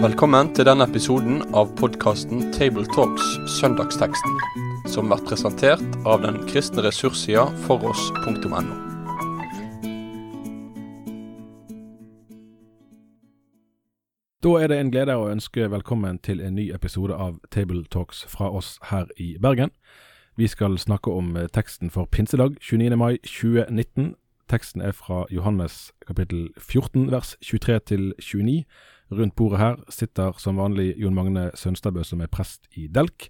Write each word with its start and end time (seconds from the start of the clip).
Velkommen 0.00 0.54
til 0.56 0.64
denne 0.64 0.84
episoden 0.88 1.42
av 1.52 1.70
podkasten 1.76 2.46
Tabletalks 2.56 3.26
Søndagsteksten, 3.58 4.36
som 4.88 5.10
blir 5.10 5.20
presentert 5.28 5.98
av 6.08 6.22
den 6.24 6.38
kristne 6.48 6.84
ressurssida 6.86 7.46
foross.no. 7.66 8.60
Da 14.40 14.54
er 14.56 14.72
det 14.72 14.78
en 14.80 14.92
glede 14.92 15.18
å 15.20 15.28
ønske 15.28 15.68
velkommen 15.68 16.16
til 16.24 16.40
en 16.40 16.56
ny 16.56 16.70
episode 16.72 17.12
av 17.12 17.36
Tabletalks 17.52 18.24
fra 18.28 18.48
oss 18.48 18.78
her 18.88 19.08
i 19.20 19.34
Bergen. 19.36 19.68
Vi 20.40 20.48
skal 20.48 20.78
snakke 20.78 21.12
om 21.12 21.36
eh, 21.36 21.48
teksten 21.52 21.90
for 21.90 22.08
pinsedag 22.08 22.56
29. 22.60 22.96
mai 22.96 23.18
2019. 23.24 24.14
Teksten 24.50 24.80
er 24.82 24.92
fra 24.92 25.26
Johannes 25.30 25.92
kapittel 26.06 26.48
14 26.58 27.10
vers 27.12 27.36
23 27.40 27.78
til 27.86 28.14
29. 28.18 28.64
Rundt 29.10 29.36
bordet 29.36 29.58
her 29.58 29.76
sitter 29.88 30.32
som 30.38 30.56
vanlig 30.58 30.96
Jon 30.98 31.14
Magne 31.14 31.50
Sønstadbø, 31.54 32.02
som 32.02 32.20
er 32.20 32.26
prest 32.26 32.66
i 32.74 32.88
Delk. 32.90 33.28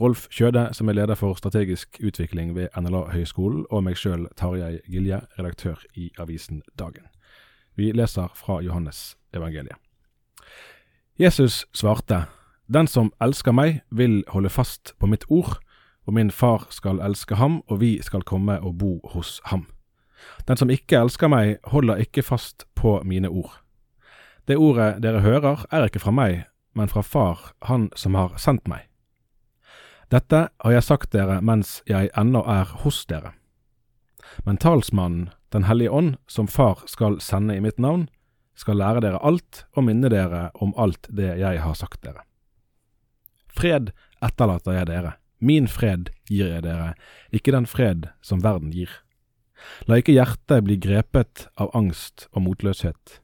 Rolf 0.00 0.26
Kjøde, 0.28 0.68
som 0.74 0.88
er 0.88 0.98
leder 0.98 1.14
for 1.14 1.34
strategisk 1.38 2.00
utvikling 2.02 2.56
ved 2.56 2.68
NLA 2.80 3.04
Høgskolen, 3.12 3.62
og 3.70 3.84
meg 3.86 3.94
sjøl, 3.94 4.26
Tarjei 4.36 4.80
Gilje, 4.90 5.20
redaktør 5.38 5.84
i 5.94 6.10
avisen 6.18 6.62
Dagen. 6.78 7.06
Vi 7.76 7.92
leser 7.92 8.34
fra 8.34 8.58
Johannes 8.60 9.14
evangeliet. 9.34 9.78
Jesus 11.18 11.64
svarte, 11.72 12.24
Den 12.66 12.86
som 12.86 13.12
elsker 13.22 13.52
meg, 13.52 13.84
vil 13.90 14.24
holde 14.28 14.50
fast 14.50 14.94
på 14.98 15.06
mitt 15.06 15.24
ord, 15.28 15.60
og 16.06 16.14
min 16.14 16.30
far 16.30 16.66
skal 16.70 16.98
elske 16.98 17.34
ham, 17.34 17.62
og 17.68 17.80
vi 17.80 18.02
skal 18.02 18.22
komme 18.22 18.60
og 18.60 18.78
bo 18.78 19.00
hos 19.14 19.40
ham. 19.44 19.68
Den 20.46 20.56
som 20.56 20.70
ikke 20.70 21.00
elsker 21.00 21.30
meg, 21.32 21.58
holder 21.72 22.02
ikke 22.02 22.24
fast 22.24 22.66
på 22.74 23.00
mine 23.04 23.28
ord. 23.28 23.62
Det 24.46 24.56
ordet 24.56 25.02
dere 25.02 25.24
hører, 25.24 25.64
er 25.70 25.88
ikke 25.88 26.02
fra 26.02 26.14
meg, 26.14 26.44
men 26.74 26.88
fra 26.88 27.02
Far, 27.02 27.52
Han 27.62 27.90
som 27.96 28.14
har 28.14 28.36
sendt 28.38 28.68
meg. 28.68 28.86
Dette 30.10 30.48
har 30.62 30.72
jeg 30.72 30.86
sagt 30.86 31.10
dere 31.10 31.40
mens 31.42 31.80
jeg 31.88 32.12
ennå 32.14 32.44
er 32.46 32.70
hos 32.84 33.04
dere. 33.06 33.34
Men 34.44 34.56
talsmannen, 34.56 35.30
Den 35.52 35.64
hellige 35.64 35.90
ånd, 35.90 36.16
som 36.26 36.48
Far 36.48 36.82
skal 36.86 37.20
sende 37.20 37.56
i 37.56 37.60
mitt 37.60 37.78
navn, 37.78 38.08
skal 38.56 38.76
lære 38.76 39.00
dere 39.00 39.20
alt 39.22 39.64
og 39.76 39.84
minne 39.86 40.10
dere 40.10 40.50
om 40.54 40.74
alt 40.76 41.06
det 41.08 41.36
jeg 41.38 41.60
har 41.62 41.74
sagt 41.74 42.02
dere. 42.02 42.24
Fred 43.46 43.92
etterlater 44.20 44.74
jeg 44.74 44.88
dere, 44.90 45.12
min 45.38 45.68
fred 45.68 46.10
gir 46.28 46.48
jeg 46.50 46.64
dere, 46.64 46.94
ikke 47.32 47.54
den 47.54 47.66
fred 47.68 48.08
som 48.24 48.42
verden 48.44 48.72
gir. 48.74 48.90
La 49.88 50.00
ikke 50.00 50.14
hjertet 50.14 50.64
bli 50.66 50.76
grepet 50.80 51.46
av 51.60 51.70
angst 51.76 52.26
og 52.32 52.44
motløshet. 52.46 53.20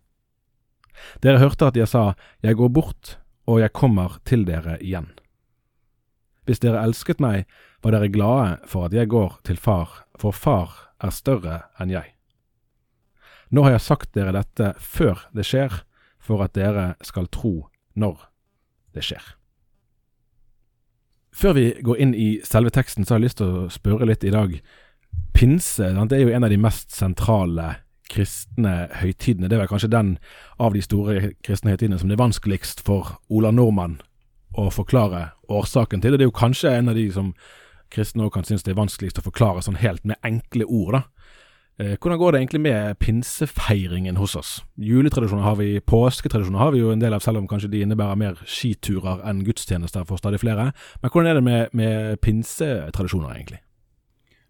Dere 1.25 1.41
hørte 1.43 1.69
at 1.71 1.77
jeg 1.77 1.89
sa, 1.89 2.15
Jeg 2.43 2.57
går 2.57 2.69
bort, 2.69 3.19
og 3.47 3.61
jeg 3.61 3.73
kommer 3.73 4.19
til 4.25 4.45
dere 4.47 4.79
igjen. 4.81 5.11
Hvis 6.45 6.63
dere 6.63 6.83
elsket 6.83 7.21
meg, 7.21 7.47
var 7.83 7.95
dere 7.95 8.11
glade 8.11 8.59
for 8.67 8.87
at 8.87 8.95
jeg 8.95 9.11
går 9.11 9.39
til 9.45 9.57
far, 9.57 10.07
for 10.19 10.33
far 10.35 10.95
er 11.03 11.11
større 11.11 11.63
enn 11.81 11.91
jeg. 11.91 12.15
Nå 13.51 13.67
har 13.67 13.77
jeg 13.77 13.85
sagt 13.85 14.15
dere 14.15 14.33
dette 14.33 14.73
før 14.81 15.27
det 15.35 15.45
skjer, 15.47 15.83
for 16.23 16.43
at 16.45 16.55
dere 16.55 16.95
skal 17.03 17.27
tro 17.29 17.69
når 17.99 18.29
det 18.95 19.05
skjer. 19.05 19.23
Før 21.33 21.57
vi 21.57 21.67
går 21.83 22.01
inn 22.05 22.15
i 22.15 22.29
selve 22.45 22.71
teksten, 22.71 23.05
så 23.05 23.15
har 23.15 23.21
jeg 23.21 23.27
lyst 23.27 23.41
til 23.41 23.53
å 23.53 23.69
spørre 23.73 24.09
litt 24.09 24.25
i 24.25 24.33
dag. 24.33 24.59
Pinse 25.33 25.89
det 26.09 26.19
er 26.19 26.27
jo 26.27 26.35
en 26.37 26.45
av 26.45 26.53
de 26.53 26.61
mest 26.61 26.93
sentrale 26.95 27.75
kristne 28.13 28.89
høytidene. 29.01 29.49
Det 29.49 29.57
er 29.57 29.63
vel 29.65 29.71
kanskje 29.71 29.93
den 29.93 30.17
av 30.61 30.77
de 30.77 30.83
store 30.85 31.33
kristne 31.45 31.73
høytidene 31.73 31.99
som 32.01 32.11
det 32.11 32.19
er 32.19 32.25
vanskeligst 32.25 32.85
for 32.87 33.17
Ola 33.33 33.53
Nordmann 33.55 34.01
å 34.59 34.69
forklare 34.73 35.31
årsaken 35.49 36.03
til. 36.03 36.15
Og 36.15 36.21
det 36.21 36.27
er 36.27 36.31
jo 36.31 36.41
kanskje 36.43 36.75
en 36.77 36.93
av 36.93 36.99
de 36.99 37.09
som 37.15 37.33
kristne 37.93 38.27
òg 38.27 38.35
kan 38.37 38.47
synes 38.49 38.65
det 38.65 38.75
er 38.75 38.81
vanskeligst 38.81 39.21
å 39.21 39.27
forklare 39.27 39.65
sånn 39.65 39.81
helt 39.81 40.05
med 40.09 40.21
enkle 40.25 40.69
ord. 40.69 40.99
da. 40.99 41.03
Eh, 41.81 41.97
hvordan 41.97 42.19
går 42.19 42.33
det 42.33 42.41
egentlig 42.41 42.61
med 42.61 42.99
pinsefeiringen 43.01 44.17
hos 44.21 44.37
oss? 44.37 44.63
Juletradisjoner 44.77 45.43
har 45.43 45.57
vi, 45.57 45.81
påsketradisjoner 45.81 46.59
har 46.59 46.73
vi 46.73 46.83
jo 46.83 46.93
en 46.93 47.01
del 47.01 47.17
av, 47.17 47.21
selv 47.25 47.41
om 47.41 47.49
kanskje 47.49 47.71
de 47.73 47.81
innebærer 47.83 48.21
mer 48.21 48.41
skiturer 48.45 49.25
enn 49.29 49.45
gudstjenester 49.45 50.05
for 50.05 50.21
stadig 50.21 50.41
flere. 50.41 50.73
Men 51.01 51.11
hvordan 51.11 51.31
er 51.31 51.41
det 51.41 51.45
med, 51.45 51.69
med 51.73 52.21
pinsetradisjoner, 52.21 53.33
egentlig? 53.33 53.63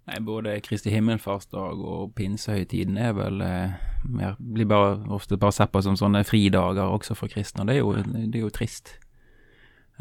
Nei, 0.06 0.18
Både 0.20 0.56
Kristi 0.66 0.90
himmelfartsdag 0.90 1.78
og 1.78 2.14
pinsehøytiden 2.18 2.96
er 2.98 3.12
vel 3.14 3.40
eh, 3.46 3.74
mer, 4.10 4.34
blir 4.38 4.66
bare, 4.66 4.96
ofte 5.14 5.38
bare 5.38 5.54
sett 5.54 5.70
på 5.72 5.82
som 5.86 5.94
sånne 5.96 6.24
fridager 6.26 6.90
også 6.90 7.14
for 7.14 7.30
kristne, 7.30 7.62
og 7.62 7.70
det 7.70 7.76
er 7.76 7.80
jo, 7.84 7.92
det 8.32 8.34
er 8.40 8.42
jo 8.42 8.50
trist. 8.50 8.96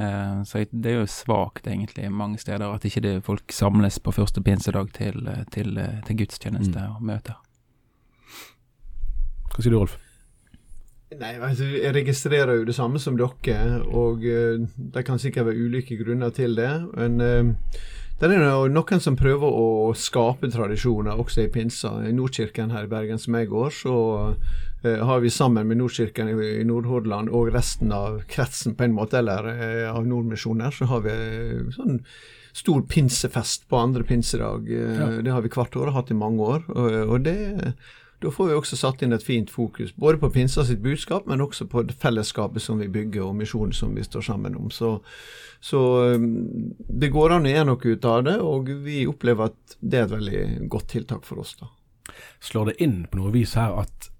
Eh, 0.01 0.41
så 0.47 0.63
det 0.71 0.89
er 0.89 0.99
jo 1.03 1.05
svakt, 1.05 1.67
egentlig, 1.69 2.09
mange 2.11 2.41
steder, 2.41 2.65
at 2.73 2.85
ikke 2.89 3.03
det, 3.05 3.13
folk 3.27 3.53
samles 3.53 3.99
på 4.01 4.11
første 4.17 4.41
pinsedag 4.41 4.89
til, 4.97 5.21
til, 5.53 5.77
til 6.07 6.17
gudstjeneste 6.23 6.79
Mm. 6.81 6.95
og 6.95 7.03
møter. 7.11 7.37
Hva 9.51 9.61
sier 9.61 9.73
du, 9.75 9.79
Rolf? 9.83 9.99
Nei, 11.19 11.33
altså, 11.43 11.65
Jeg 11.67 11.91
registrerer 11.95 12.61
jo 12.61 12.67
det 12.67 12.75
samme 12.77 12.99
som 13.01 13.17
dere, 13.19 13.81
og 13.91 14.23
uh, 14.23 14.61
det 14.95 15.03
kan 15.07 15.19
sikkert 15.19 15.49
være 15.49 15.65
ulike 15.67 15.97
grunner 15.99 16.31
til 16.35 16.55
det. 16.55 16.71
Men 16.95 17.19
uh, 17.19 17.79
det 18.21 18.29
er 18.29 18.45
jo 18.45 18.69
noen 18.71 19.03
som 19.03 19.17
prøver 19.19 19.59
å 19.59 19.91
skape 19.97 20.51
tradisjoner 20.53 21.19
også 21.19 21.43
i 21.43 21.51
pinsa. 21.51 21.97
I 22.07 22.13
Nordkirken 22.15 22.71
her 22.71 22.87
i 22.87 22.91
Bergen 22.91 23.19
som 23.19 23.35
jeg 23.35 23.51
går, 23.51 23.71
så 23.75 23.95
uh, 24.31 24.99
har 25.09 25.23
vi 25.23 25.33
sammen 25.33 25.67
med 25.67 25.81
Nordkirken 25.81 26.31
i, 26.31 26.35
i 26.61 26.67
Nordhordland 26.67 27.33
og 27.33 27.51
resten 27.57 27.91
av 27.95 28.21
kretsen 28.31 28.77
på 28.77 28.87
en 28.87 28.95
måte, 28.95 29.19
eller 29.19 29.51
uh, 29.51 29.89
av 29.91 30.07
Nordmisjoner, 30.07 30.71
så 30.71 30.87
har 30.93 31.03
vi 31.09 31.17
sånn 31.75 31.99
stor 32.55 32.83
pinsefest 32.87 33.67
på 33.71 33.79
andre 33.79 34.03
pinsedag. 34.07 34.67
Ja. 34.67 35.11
Det 35.23 35.31
har 35.31 35.43
vi 35.43 35.51
hvert 35.51 35.75
år 35.75 35.91
og 35.91 35.95
hatt 35.95 36.11
i 36.11 36.17
mange 36.19 36.43
år. 36.55 36.65
Og, 36.71 36.95
og 37.15 37.21
det 37.23 37.37
da 38.21 38.29
får 38.31 38.47
vi 38.47 38.53
også 38.53 38.77
satt 38.77 39.01
inn 39.01 39.15
et 39.15 39.23
fint 39.25 39.49
fokus, 39.49 39.95
både 39.97 40.19
på 40.21 40.29
pinsa 40.29 40.61
sitt 40.67 40.83
budskap, 40.83 41.25
men 41.25 41.41
også 41.41 41.65
på 41.69 41.81
fellesskapet 41.97 42.61
som 42.61 42.77
vi 42.81 42.89
bygger, 42.91 43.23
og 43.25 43.37
misjonen 43.39 43.73
som 43.73 43.95
vi 43.97 44.03
står 44.05 44.27
sammen 44.27 44.57
om. 44.59 44.69
Så, 44.69 44.99
så 45.57 45.81
um, 46.13 46.27
det 46.77 47.09
går 47.13 47.33
an 47.37 47.49
å 47.49 47.53
gjøre 47.53 47.69
noe 47.71 47.95
ut 47.95 48.05
av 48.11 48.21
det, 48.27 48.37
og 48.45 48.69
vi 48.85 49.07
opplever 49.09 49.49
at 49.49 49.77
det 49.81 49.97
er 49.97 50.05
et 50.05 50.13
veldig 50.13 50.43
godt 50.69 50.91
tiltak 50.93 51.25
for 51.25 51.41
oss. 51.41 51.55
da. 51.57 51.71
Slår 52.45 52.71
det 52.71 52.77
inn 52.85 53.01
på 53.09 53.23
noe 53.23 53.33
vis 53.33 53.55
her 53.57 53.73
at 53.81 54.11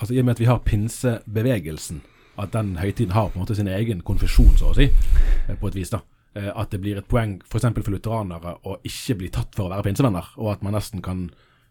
altså 0.00 0.16
i 0.16 0.20
og 0.20 0.26
med 0.26 0.34
at 0.34 0.42
vi 0.42 0.50
har 0.50 0.66
pinsebevegelsen, 0.66 2.02
at 2.42 2.50
den 2.56 2.74
høytiden 2.82 3.14
har 3.14 3.30
på 3.30 3.38
en 3.38 3.44
måte 3.44 3.54
sin 3.54 3.70
egen 3.70 4.02
konfesjon, 4.02 4.56
så 4.58 4.72
å 4.72 4.76
si, 4.80 4.90
eh, 4.90 5.54
på 5.54 5.70
et 5.70 5.78
vis, 5.78 5.94
da. 5.94 6.02
Eh, 6.34 6.50
At 6.50 6.74
det 6.74 6.82
blir 6.82 6.98
et 6.98 7.06
poeng 7.06 7.38
f.eks. 7.46 7.62
for, 7.70 7.82
for 7.86 7.94
lutheranere 7.94 8.58
å 8.66 8.80
ikke 8.82 9.20
bli 9.20 9.30
tatt 9.30 9.54
for 9.54 9.68
å 9.68 9.76
være 9.76 9.86
pinsevenner, 9.86 10.34
og 10.42 10.56
at 10.56 10.64
man 10.66 10.74
nesten 10.74 11.02
kan, 11.02 11.28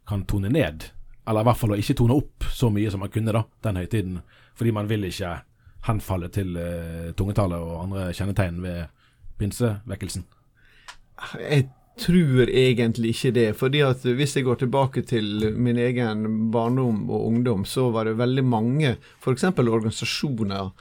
kan 0.08 0.24
tone 0.24 0.48
ned, 0.48 0.94
eller 1.28 1.44
i 1.44 1.48
hvert 1.48 1.60
fall 1.60 1.76
å 1.76 1.80
ikke 1.80 1.96
tone 2.00 2.18
opp 2.20 2.48
så 2.52 2.70
mye 2.74 2.92
som 2.92 3.04
man 3.04 3.12
kunne 3.14 3.36
da, 3.36 3.44
den 3.64 3.80
høytiden, 3.80 4.18
fordi 4.60 4.74
man 4.76 4.90
vil 4.90 5.08
ikke 5.08 5.38
henfalle 5.88 6.30
til 6.32 6.58
uh, 6.58 7.12
tungetale 7.18 7.60
og 7.60 7.86
andre 7.86 8.10
kjennetegn 8.16 8.60
ved 8.64 8.84
pinsevekkelsen. 9.40 10.26
Jeg 11.40 11.68
tror 12.00 12.50
egentlig 12.50 13.14
ikke 13.14 13.32
det. 13.36 13.56
fordi 13.56 13.84
at 13.86 14.02
hvis 14.04 14.36
jeg 14.36 14.46
går 14.48 14.56
tilbake 14.64 15.02
til 15.02 15.54
min 15.56 15.78
egen 15.78 16.52
barndom 16.52 17.10
og 17.10 17.28
ungdom, 17.28 17.66
så 17.66 17.90
var 17.92 18.06
det 18.06 18.18
veldig 18.18 18.44
mange 18.44 18.96
f.eks. 19.22 19.44
organisasjoner, 19.44 20.66
eh, 20.66 20.72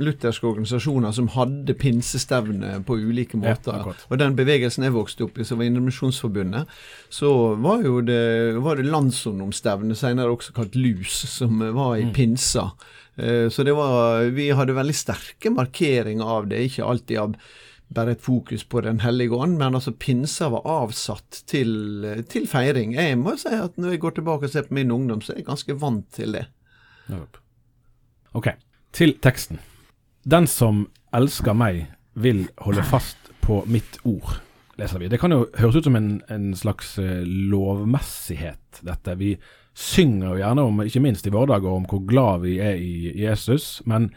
lutherske 0.00 0.46
organisasjoner, 0.48 1.12
som 1.12 1.26
hadde 1.34 1.74
pinsestevne 1.76 2.78
på 2.88 2.96
ulike 2.96 3.36
måter. 3.36 3.82
Ja, 3.84 3.94
og 4.08 4.18
den 4.22 4.36
bevegelsen 4.38 4.86
jeg 4.86 4.94
vokste 4.94 5.26
opp 5.26 5.36
i, 5.38 5.44
som 5.44 5.60
var 5.60 5.68
Indremisjonsforbundet, 5.68 6.72
så 7.12 7.30
var 7.60 7.84
jo 7.84 8.00
det, 8.00 8.56
var 8.64 8.80
det 8.80 8.86
landsungdomsstevne, 8.88 9.94
senere 9.98 10.32
også 10.32 10.56
kalt 10.56 10.74
LUS, 10.80 11.18
som 11.34 11.60
var 11.76 11.98
i 12.00 12.08
pinsa. 12.16 12.70
Eh, 13.16 13.48
Så 13.52 13.64
det 13.64 13.76
var, 13.76 14.24
vi 14.32 14.50
hadde 14.56 14.72
veldig 14.76 14.96
sterke 14.96 15.52
markeringer 15.52 16.24
av 16.24 16.48
det, 16.48 16.64
ikke 16.70 16.84
alltid 16.88 17.18
av 17.18 17.36
bare 17.88 18.16
et 18.16 18.20
fokus 18.24 18.64
på 18.66 18.80
Den 18.82 18.98
hellige 19.04 19.30
ånd, 19.36 19.58
men 19.60 19.76
altså 19.78 19.92
pinsa 19.92 20.48
var 20.50 20.64
avsatt 20.66 21.44
til, 21.46 22.24
til 22.28 22.48
feiring. 22.50 22.96
Jeg 22.96 23.18
må 23.20 23.36
si 23.38 23.52
at 23.54 23.76
når 23.78 23.92
jeg 23.94 24.00
går 24.02 24.16
tilbake 24.16 24.48
og 24.48 24.50
ser 24.50 24.66
på 24.66 24.74
min 24.74 24.90
ungdom, 24.90 25.20
så 25.22 25.32
er 25.32 25.42
jeg 25.44 25.46
ganske 25.52 25.76
vant 25.78 26.08
til 26.16 26.32
det. 26.34 26.46
Ok, 28.34 28.48
til 28.96 29.12
teksten. 29.20 29.60
Den 30.24 30.46
som 30.48 30.86
elsker 31.14 31.56
meg, 31.56 31.86
vil 32.16 32.46
holde 32.64 32.80
fast 32.88 33.28
på 33.44 33.58
mitt 33.68 33.98
ord, 34.08 34.38
leser 34.80 35.02
vi. 35.02 35.10
Det 35.12 35.18
kan 35.20 35.34
jo 35.34 35.42
høres 35.58 35.76
ut 35.76 35.84
som 35.84 35.98
en, 35.98 36.08
en 36.32 36.46
slags 36.56 36.94
eh, 36.98 37.26
lovmessighet, 37.52 38.80
dette. 38.80 39.18
Vi 39.20 39.34
synger 39.76 40.30
jo 40.30 40.38
gjerne 40.40 40.64
om, 40.64 40.80
ikke 40.86 41.02
minst 41.04 41.28
i 41.28 41.34
våre 41.34 41.58
om 41.60 41.84
hvor 41.90 42.00
glad 42.08 42.46
vi 42.46 42.56
er 42.64 42.80
i 42.80 43.12
Jesus, 43.20 43.82
men 43.84 44.08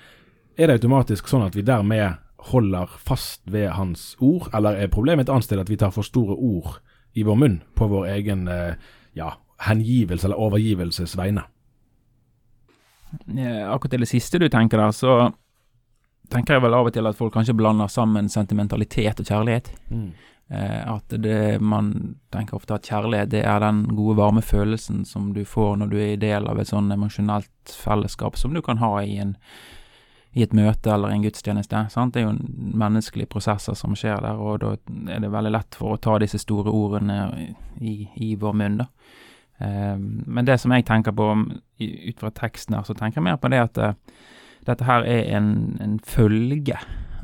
er 0.55 0.69
det 0.69 0.79
automatisk 0.79 1.27
sånn 1.27 1.43
at 1.49 1.59
vi 1.59 1.65
dermed 1.67 2.15
holder 2.53 2.95
fast 3.03 3.43
ved 3.51 3.73
hans 3.75 4.13
ord, 4.23 4.47
eller 4.55 4.79
er 4.79 4.91
problemet 4.91 5.27
et 5.27 5.33
annet 5.35 5.49
sted 5.49 5.59
at 5.59 5.71
vi 5.71 5.79
tar 5.79 5.91
for 5.91 6.07
store 6.07 6.39
ord 6.39 6.79
i 7.19 7.27
vår 7.27 7.35
munn 7.35 7.59
på 7.75 7.91
vår 7.91 8.07
egen 8.15 8.47
eh, 8.47 8.79
ja, 9.19 9.33
hengivelse 9.67 10.29
eller 10.29 10.39
overgivelses 10.39 11.19
vegne. 11.19 11.43
Eh, 13.11 13.61
akkurat 13.71 13.91
til 13.91 14.05
det 14.05 14.09
siste 14.09 14.39
du 14.41 14.49
tenker 14.49 14.81
der, 14.81 14.91
så 14.95 15.19
tenker 16.29 16.57
jeg 16.57 16.65
vel 16.65 16.77
av 16.77 16.89
og 16.89 16.93
til 16.93 17.09
at 17.09 17.17
folk 17.17 17.33
kanskje 17.33 17.57
blander 17.57 17.89
sammen 17.89 18.29
sentimentalitet 18.29 19.21
og 19.21 19.29
kjærlighet. 19.29 19.71
Mm. 19.89 20.11
Eh, 20.49 20.93
at 20.93 21.15
det 21.21 21.61
man 21.61 22.15
tenker 22.33 22.57
ofte 22.57 22.77
at 22.77 22.87
kjærlighet 22.89 23.33
det 23.33 23.43
er 23.45 23.59
den 23.61 23.83
gode, 23.93 24.17
varme 24.17 24.41
følelsen 24.41 25.03
som 25.05 25.33
du 25.33 25.43
får 25.45 25.75
når 25.77 25.91
du 25.91 25.97
er 25.99 26.13
i 26.13 26.21
del 26.21 26.47
av 26.49 26.61
et 26.61 26.69
sånn 26.69 26.89
emosjonelt 26.93 27.73
fellesskap 27.73 28.37
som 28.37 28.53
du 28.53 28.61
kan 28.65 28.81
ha 28.81 28.95
i, 29.03 29.19
en, 29.21 29.35
i 30.33 30.45
et 30.45 30.53
møte 30.57 30.93
eller 30.93 31.13
en 31.13 31.25
gudstjeneste. 31.25 31.85
Sant? 31.93 32.13
Det 32.13 32.23
er 32.23 32.29
jo 32.29 32.37
menneskelige 32.81 33.29
prosesser 33.29 33.77
som 33.77 33.97
skjer 33.97 34.21
der, 34.25 34.41
og 34.41 34.61
da 34.65 34.75
er 35.13 35.25
det 35.25 35.33
veldig 35.33 35.53
lett 35.53 35.77
for 35.77 35.95
å 35.95 36.01
ta 36.01 36.17
disse 36.21 36.41
store 36.41 36.73
ordene 36.73 37.53
i, 37.81 37.95
i 38.17 38.35
vår 38.37 38.57
munn. 38.57 38.81
da. 38.83 38.89
Eh, 39.59 39.97
men 39.99 40.45
det 40.45 40.57
som 40.59 40.71
jeg 40.71 40.85
tenker 40.87 41.15
på 41.15 41.29
ut 41.79 42.19
fra 42.19 42.31
teksten 42.35 42.75
her, 42.75 42.83
så 42.87 42.95
tenker 42.95 43.19
jeg 43.19 43.27
mer 43.27 43.39
på 43.39 43.51
det 43.51 43.61
at 43.63 43.79
uh, 43.79 43.93
dette 44.67 44.85
her 44.87 45.07
er 45.07 45.29
en, 45.37 45.77
en, 45.81 45.99
følge 45.99 46.77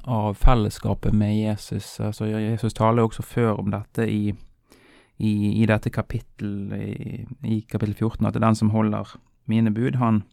av 0.06 0.36
fellesskapet 0.40 1.16
med 1.16 1.36
Jesus. 1.36 2.00
Altså 2.00 2.28
Jesus 2.28 2.74
taler 2.74 3.02
jo 3.02 3.10
også 3.10 3.26
før 3.26 3.60
om 3.60 3.72
dette 3.74 4.08
i, 4.08 4.34
i, 5.18 5.34
i 5.62 5.66
dette 5.68 5.90
kapittel, 5.90 6.74
i, 6.76 7.26
i, 7.44 7.62
kapittel 7.70 7.96
14, 7.96 8.26
at 8.26 8.36
det 8.36 8.42
er 8.42 8.48
den 8.48 8.60
som 8.60 8.74
holder 8.76 9.16
mine 9.46 9.74
bud, 9.74 9.98
han, 10.02 10.24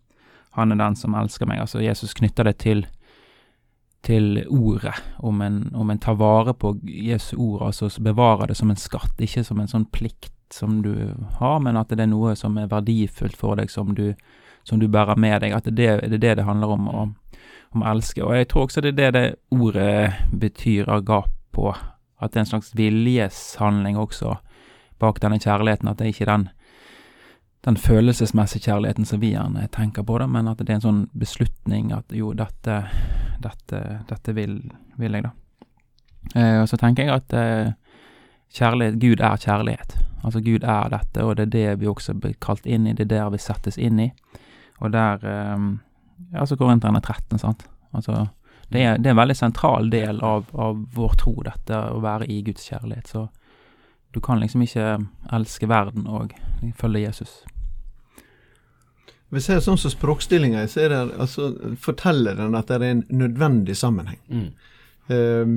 han 0.58 0.72
er 0.72 0.80
den 0.82 0.98
som 0.98 1.14
elsker 1.18 1.48
meg. 1.48 1.62
Altså 1.64 1.82
Jesus 1.82 2.14
knytter 2.14 2.50
det 2.50 2.58
til 2.64 2.86
til 4.02 4.40
ordet, 4.50 4.96
om 5.22 5.40
en, 5.46 5.70
om 5.78 5.90
en 5.90 5.98
tar 6.02 6.16
vare 6.18 6.56
på 6.58 6.72
Jesu 6.82 7.36
ord, 7.38 7.68
altså 7.68 7.86
bevarer 8.02 8.50
det 8.50 8.56
som 8.58 8.70
en 8.70 8.80
skatt, 8.80 9.14
ikke 9.22 9.44
som 9.46 9.60
en 9.62 9.70
sånn 9.70 9.84
plikt 9.94 10.34
som 10.54 10.82
du 10.82 10.94
har, 11.38 11.58
men 11.60 11.76
at 11.76 11.92
det 11.92 12.04
er 12.04 12.10
noe 12.10 12.36
som 12.38 12.56
er 12.58 12.70
verdifullt 12.70 13.36
for 13.36 13.58
deg, 13.60 13.70
som 13.70 13.94
du, 13.94 14.12
som 14.64 14.80
du 14.80 14.88
bærer 14.88 15.18
med 15.20 15.40
deg. 15.44 15.56
At 15.56 15.68
det, 15.70 15.88
er 15.88 16.06
det 16.08 16.20
det 16.22 16.46
handler 16.46 16.74
om, 16.76 16.88
å, 16.88 17.04
om 17.72 17.84
å 17.84 17.90
elske. 17.92 18.22
Og 18.24 18.36
jeg 18.36 18.50
tror 18.50 18.68
også 18.68 18.84
det 18.84 18.94
er 18.94 18.98
det 19.00 19.12
det 19.16 19.26
ordet 19.50 20.12
betyr 20.32 20.90
på, 21.52 21.74
At 22.22 22.32
det 22.32 22.38
er 22.38 22.44
en 22.44 22.52
slags 22.54 22.74
viljeshandling 22.78 23.96
også 23.98 24.36
bak 24.98 25.20
denne 25.20 25.40
kjærligheten. 25.42 25.88
At 25.88 25.98
det 25.98 26.06
er 26.06 26.14
ikke 26.14 26.30
den, 26.30 26.48
den 27.66 27.76
følelsesmessige 27.76 28.70
kjærligheten 28.70 29.04
som 29.04 29.20
vi 29.20 29.32
gjerne 29.34 29.68
tenker 29.74 30.06
på, 30.06 30.18
det, 30.18 30.28
men 30.30 30.48
at 30.50 30.62
det 30.62 30.70
er 30.70 30.80
en 30.80 30.86
sånn 30.86 31.02
beslutning 31.18 31.92
at 31.94 32.14
jo, 32.14 32.32
dette, 32.38 32.82
dette, 33.42 33.82
dette 34.08 34.36
vil, 34.38 34.60
vil, 34.98 35.18
jeg, 35.18 35.26
da. 35.26 35.34
Eh, 36.34 36.56
og 36.62 36.68
så 36.70 36.78
tenker 36.78 37.06
jeg 37.06 37.14
at 37.18 37.36
eh, 37.38 37.74
kjærlighet, 38.54 38.98
Gud 39.02 39.22
er 39.22 39.42
kjærlighet. 39.42 39.96
Altså 40.22 40.40
Gud 40.40 40.62
er 40.62 40.88
dette, 40.92 41.24
og 41.24 41.36
det 41.36 41.48
er 41.48 41.54
det 41.54 41.80
vi 41.80 41.88
også 41.90 42.14
blir 42.14 42.36
kalt 42.40 42.66
inn 42.66 42.86
i, 42.86 42.94
det 42.94 43.08
er 43.08 43.14
der 43.16 43.32
vi 43.34 43.40
settes 43.42 43.78
inn 43.78 43.98
i. 44.00 44.12
Og 44.80 44.92
der 44.92 45.24
um, 45.54 45.80
Altså 46.38 46.56
Korinterne 46.56 47.00
13, 47.00 47.38
sant. 47.38 47.66
Altså 47.92 48.26
det 48.72 48.82
er, 48.82 48.96
det 48.96 49.06
er, 49.06 49.10
en 49.10 49.20
veldig 49.20 49.36
sentral 49.36 49.90
del 49.92 50.20
av, 50.24 50.46
av, 50.54 50.78
vår 50.94 51.16
tro, 51.20 51.34
dette 51.44 51.76
å 51.92 51.98
være 52.00 52.28
i 52.32 52.38
Guds 52.46 52.64
kjærlighet. 52.70 53.10
Så 53.10 53.26
du 54.14 54.20
kan 54.24 54.40
liksom 54.40 54.62
ikke 54.64 54.86
elske 55.32 55.68
verden 55.68 56.06
og 56.08 56.32
følge 56.78 57.02
Jesus. 57.02 57.42
Hvis 59.32 59.48
jeg 59.48 59.58
er 59.58 59.64
sånn 59.64 59.80
som 59.80 59.92
språkstillinga 59.92 60.64
så 60.68 60.86
er 60.86 60.92
det, 60.92 61.02
altså, 61.24 61.50
forteller 61.80 62.36
den 62.36 62.56
at 62.56 62.68
det 62.68 62.78
er 62.78 62.88
en 62.90 63.04
nødvendig 63.08 63.76
sammenheng. 63.76 64.20
Mm. 64.28 64.48
Um, 65.08 65.54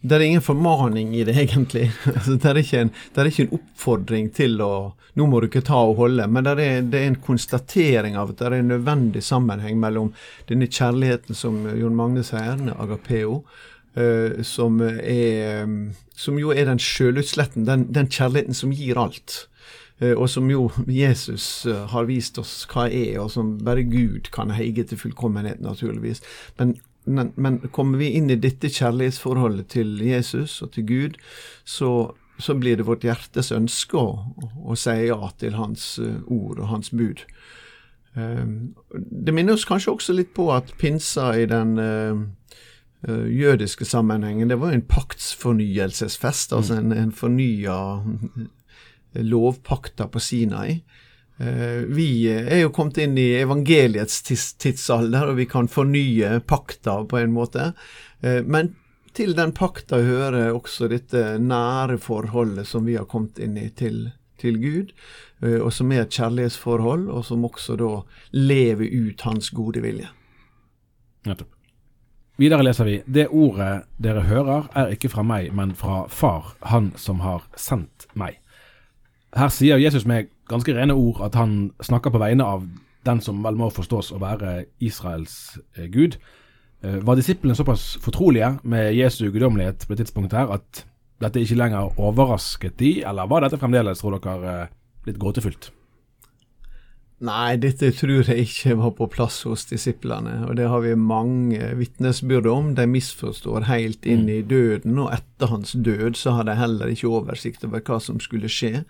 det 0.00 0.16
er 0.16 0.24
ingen 0.26 0.44
formaning 0.44 1.14
i 1.16 1.24
det, 1.24 1.36
egentlig. 1.40 1.90
Altså, 2.14 2.36
det, 2.36 2.50
er 2.50 2.80
en, 2.80 2.92
det, 3.14 3.20
er 3.20 3.30
ikke 3.30 3.46
en, 3.46 3.58
oppfordring 3.58 4.30
til 4.36 4.60
å 4.62 4.72
Nå 5.16 5.24
må 5.32 5.38
du 5.40 5.46
ikke 5.48 5.64
ta 5.64 5.78
og 5.80 5.96
holde. 5.96 6.26
Men 6.28 6.44
er, 6.50 6.58
det 6.84 6.98
er, 6.98 7.06
en 7.08 7.22
konstatering 7.24 8.18
av 8.20 8.34
at 8.34 8.36
det 8.36 8.50
er 8.50 8.58
en 8.58 8.68
nødvendig 8.68 9.22
sammenheng 9.24 9.78
mellom 9.80 10.10
denne 10.50 10.68
kjærligheten 10.68 11.38
som 11.38 11.62
Jon 11.72 11.96
Magne 11.96 12.20
sier, 12.26 12.60
agapeo, 12.76 13.38
uh, 13.96 14.42
som, 14.44 14.76
er, 14.84 15.64
som 16.12 16.36
jo 16.36 16.52
er 16.52 16.68
den 16.68 16.82
sjølutsletten, 16.84 17.64
den, 17.64 17.86
den 17.96 18.12
kjærligheten 18.12 18.58
som 18.60 18.76
gir 18.76 19.00
alt. 19.00 19.46
Uh, 20.04 20.12
og 20.12 20.28
som 20.28 20.52
jo 20.52 20.66
Jesus 20.84 21.64
har 21.64 22.10
vist 22.12 22.36
oss 22.42 22.52
hva 22.68 22.84
er, 22.84 23.16
og 23.24 23.32
som 23.32 23.54
bare 23.64 23.88
Gud 23.88 24.28
kan 24.36 24.52
heige 24.52 24.84
til 24.84 25.00
fullkommenhet, 25.00 25.64
naturligvis. 25.64 26.20
Men 26.60 26.76
men, 27.06 27.32
men, 27.34 27.58
kommer 27.72 27.98
vi 27.98 28.12
inn 28.18 28.30
i 28.30 28.38
dette 28.40 28.70
kjærlighetsforholdet 28.72 29.68
til 29.76 29.98
Jesus 30.02 30.58
og 30.64 30.72
til 30.74 30.86
Gud, 30.88 31.18
så, 31.64 31.90
så 32.38 32.56
blir 32.58 32.78
det 32.78 32.88
vårt 32.88 33.06
hjertes 33.06 33.52
ønske 33.54 34.00
å, 34.00 34.08
å, 34.64 34.76
si 34.78 34.96
ja 35.06 35.30
til 35.40 35.56
Hans 35.58 35.94
uh, 36.02 36.18
ord 36.26 36.60
og 36.60 36.70
Hans 36.72 36.90
bud. 36.90 37.22
Um, 38.16 38.74
det 38.90 39.34
minner 39.36 39.54
oss 39.56 39.68
kanskje 39.68 39.94
også 39.94 40.16
litt 40.16 40.34
på 40.36 40.48
at 40.54 40.74
pinsa 40.80 41.30
i 41.38 41.46
den 41.50 41.76
uh, 41.78 42.26
uh, 43.06 43.26
jødiske 43.30 43.86
sammenhengen, 43.86 44.50
det 44.50 44.58
var 44.60 44.74
en 44.74 44.86
paktsfornyelsesfest, 44.90 46.56
altså 46.56 46.80
en, 46.80 46.94
en 46.96 47.14
fornya 47.14 47.78
lovpakta 49.16 50.10
på 50.12 50.20
Sinai. 50.20 50.80
Eh, 51.38 51.84
vi 51.86 52.28
er 52.28 52.62
jo 52.62 52.72
kommet 52.72 52.98
inn 53.02 53.16
i 53.20 53.34
evangeliets 53.36 54.22
tidsalder, 54.56 55.30
og 55.30 55.40
vi 55.40 55.46
kan 55.50 55.68
fornye 55.68 56.40
pakta 56.48 57.02
på 57.08 57.20
en 57.20 57.34
måte. 57.34 57.72
Eh, 58.20 58.40
men 58.44 58.72
til 59.16 59.34
den 59.36 59.52
pakta 59.56 60.00
hører 60.04 60.54
også 60.54 60.88
dette 60.92 61.36
nære 61.40 61.98
forholdet 62.00 62.68
som 62.68 62.88
vi 62.88 62.96
har 62.96 63.08
kommet 63.08 63.40
inn 63.40 63.56
i 63.60 63.68
til, 63.68 64.10
til 64.40 64.56
Gud, 64.62 64.94
eh, 65.42 65.58
og 65.60 65.72
som 65.76 65.92
er 65.92 66.06
et 66.06 66.16
kjærlighetsforhold, 66.16 67.10
og 67.12 67.24
som 67.28 67.44
også 67.44 67.76
da 67.80 67.92
lever 68.32 68.88
ut 68.88 69.28
Hans 69.28 69.52
gode 69.52 69.84
vilje. 69.84 70.08
Nettopp. 71.28 71.52
Videre 72.36 72.64
leser 72.66 72.84
vi 72.84 72.96
Det 73.08 73.30
ordet 73.32 73.86
dere 73.96 74.26
hører 74.28 74.66
er 74.76 74.90
ikke 74.92 75.08
fra 75.08 75.22
meg, 75.24 75.54
men 75.56 75.72
fra 75.74 76.04
Far, 76.12 76.52
Han 76.68 76.92
som 77.00 77.20
har 77.24 77.44
sendt 77.56 78.08
meg. 78.12 78.36
Her 79.36 79.48
sier 79.52 79.80
Jesus 79.80 80.04
med 80.04 80.28
ganske 80.50 80.74
rene 80.76 80.96
ord 80.96 81.22
at 81.26 81.38
han 81.38 81.70
snakker 81.84 82.14
på 82.14 82.22
vegne 82.22 82.46
av 82.46 82.66
den 83.06 83.22
som 83.22 83.42
vel 83.44 83.58
må 83.58 83.70
forstås 83.74 84.12
å 84.14 84.20
være 84.22 84.66
Israels 84.82 85.58
eh, 85.76 85.86
gud. 85.92 86.18
Eh, 86.82 86.98
var 87.06 87.18
disiplene 87.18 87.56
såpass 87.58 87.94
fortrolige 88.02 88.56
med 88.66 88.94
Jesu 88.96 89.28
guddommelighet 89.30 89.86
på 89.86 89.94
det 89.94 90.04
tidspunktet 90.04 90.40
her 90.40 90.58
at 90.58 90.84
dette 91.22 91.40
ikke 91.40 91.58
lenger 91.58 91.96
overrasket 92.02 92.76
de, 92.80 92.98
eller 93.08 93.30
var 93.30 93.46
dette 93.46 93.60
fremdeles, 93.60 94.02
tror 94.02 94.18
dere, 94.18 94.52
eh, 94.66 94.76
litt 95.08 95.20
gåtefullt? 95.22 95.70
Nei, 97.24 97.56
dette 97.56 97.88
tror 97.96 98.28
jeg 98.28 98.44
ikke 98.44 98.74
var 98.76 98.90
på 98.98 99.06
plass 99.08 99.38
hos 99.48 99.62
disiplene, 99.70 100.42
og 100.44 100.58
det 100.58 100.66
har 100.68 100.82
vi 100.84 100.92
mange 101.00 101.70
vitnesbyrd 101.78 102.48
om. 102.50 102.74
De 102.76 102.84
misforstår 102.90 103.64
helt 103.70 104.04
inn 104.04 104.26
mm. 104.26 104.34
i 104.34 104.42
døden, 104.44 104.98
og 105.00 105.14
etter 105.16 105.48
hans 105.48 105.72
død 105.72 106.18
så 106.20 106.34
har 106.36 106.44
de 106.44 106.58
heller 106.60 106.92
ikke 106.92 107.08
oversikt 107.08 107.64
over 107.64 107.80
hva 107.80 107.96
som 108.04 108.20
skulle 108.20 108.52
skje. 108.52 108.84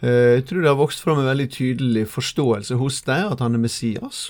Eh, 0.00 0.38
jeg 0.38 0.48
tror 0.48 0.62
det 0.62 0.70
har 0.70 0.78
vokst 0.78 1.04
fram 1.04 1.22
en 1.22 1.30
veldig 1.30 1.48
tydelig 1.54 2.04
forståelse 2.12 2.78
hos 2.78 3.00
deg 3.06 3.32
at 3.34 3.44
han 3.44 3.58
er 3.58 3.64
Messias. 3.64 4.28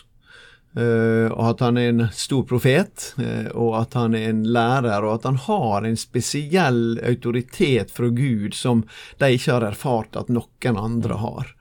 Uh, 0.79 1.33
og 1.33 1.55
at 1.55 1.63
han 1.65 1.79
er 1.81 1.87
en 1.91 2.03
stor 2.15 2.43
profet, 2.47 3.07
uh, 3.19 3.49
og 3.57 3.73
at 3.81 3.97
han 3.97 4.13
er 4.15 4.29
en 4.29 4.43
lærer, 4.53 5.01
og 5.01 5.15
at 5.17 5.25
han 5.27 5.39
har 5.47 5.87
en 5.89 5.97
spesiell 5.99 7.01
autoritet 7.09 7.91
fra 7.91 8.11
Gud 8.15 8.55
som 8.55 8.85
de 9.19 9.31
ikke 9.35 9.57
har 9.57 9.65
erfart 9.71 10.19
at 10.21 10.29
noen 10.31 10.79
andre 10.79 11.17
har. 11.19 11.55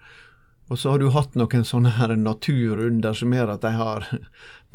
Og 0.67 0.79
så 0.79 0.91
har 0.91 0.99
du 0.99 1.09
hatt 1.15 1.37
noen 1.39 1.63
sånne 1.67 1.93
her 1.95 2.11
naturunder 2.19 3.15
som 3.15 3.33
gjør 3.33 3.53
at 3.55 3.63
de 3.63 3.71
har 3.77 4.07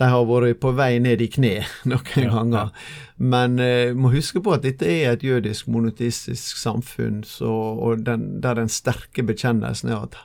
de 0.00 0.08
har 0.08 0.24
vært 0.26 0.60
på 0.62 0.72
vei 0.76 0.96
ned 1.02 1.20
i 1.20 1.28
kne 1.30 1.52
noen 1.90 2.24
ja, 2.24 2.30
ganger. 2.32 2.70
Ja. 2.72 2.86
Men 3.32 3.58
uh, 3.60 3.92
må 3.96 4.12
huske 4.14 4.42
på 4.44 4.54
at 4.56 4.64
dette 4.64 4.88
er 4.88 5.12
et 5.12 5.26
jødisk 5.26 5.68
monotistisk 5.72 6.58
samfunn, 6.60 7.22
så, 7.28 7.50
og 7.52 8.06
den, 8.06 8.40
der 8.44 8.58
den 8.58 8.72
sterke 8.72 9.24
bekjennelsen 9.28 9.92
er 9.92 10.08
at, 10.08 10.16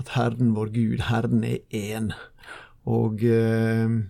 at 0.00 0.14
Herren 0.16 0.54
vår 0.56 0.72
Gud, 0.74 1.04
Herren 1.10 1.44
er 1.46 1.60
én. 1.68 2.10
Og 2.88 3.22
uh, 3.28 4.00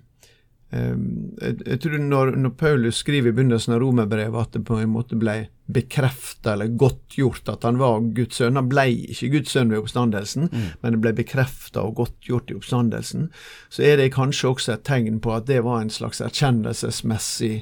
jeg, 0.74 1.58
jeg, 1.66 1.80
tror 1.82 1.98
når, 2.00 2.30
når, 2.40 2.52
Paulus 2.58 2.98
skriver 3.02 3.30
i 3.30 3.34
begynnelsen 3.36 3.76
av 3.76 3.82
romerbrevet 3.82 4.40
at 4.40 4.56
det 4.56 4.64
på 4.66 4.78
en 4.80 4.92
måte 4.94 5.18
ble 5.20 5.36
bekrefta 5.74 6.54
eller 6.54 6.72
godtgjort 6.80 7.48
at 7.52 7.64
han 7.64 7.78
var 7.80 8.02
Guds 8.16 8.40
sønn. 8.40 8.58
Han 8.58 8.68
ble 8.72 8.86
ikke 9.14 9.30
Guds 9.36 9.54
sønn 9.54 9.72
ved 9.72 9.80
oppstandelsen, 9.80 10.50
mm. 10.52 10.66
men 10.82 10.96
det 10.96 11.00
ble 11.04 11.14
bekrefta 11.16 11.84
og 11.86 11.96
godtgjort 12.02 12.52
i 12.52 12.58
oppstandelsen. 12.58 13.30
Så 13.72 13.86
er 13.86 14.00
det 14.00 14.12
kanskje 14.16 14.50
også 14.50 14.76
et 14.76 14.84
tegn 14.88 15.22
på 15.24 15.32
at 15.36 15.48
det 15.50 15.62
var 15.64 15.80
en 15.80 15.94
slags 15.94 16.20
erkjennelsesmessig 16.24 17.56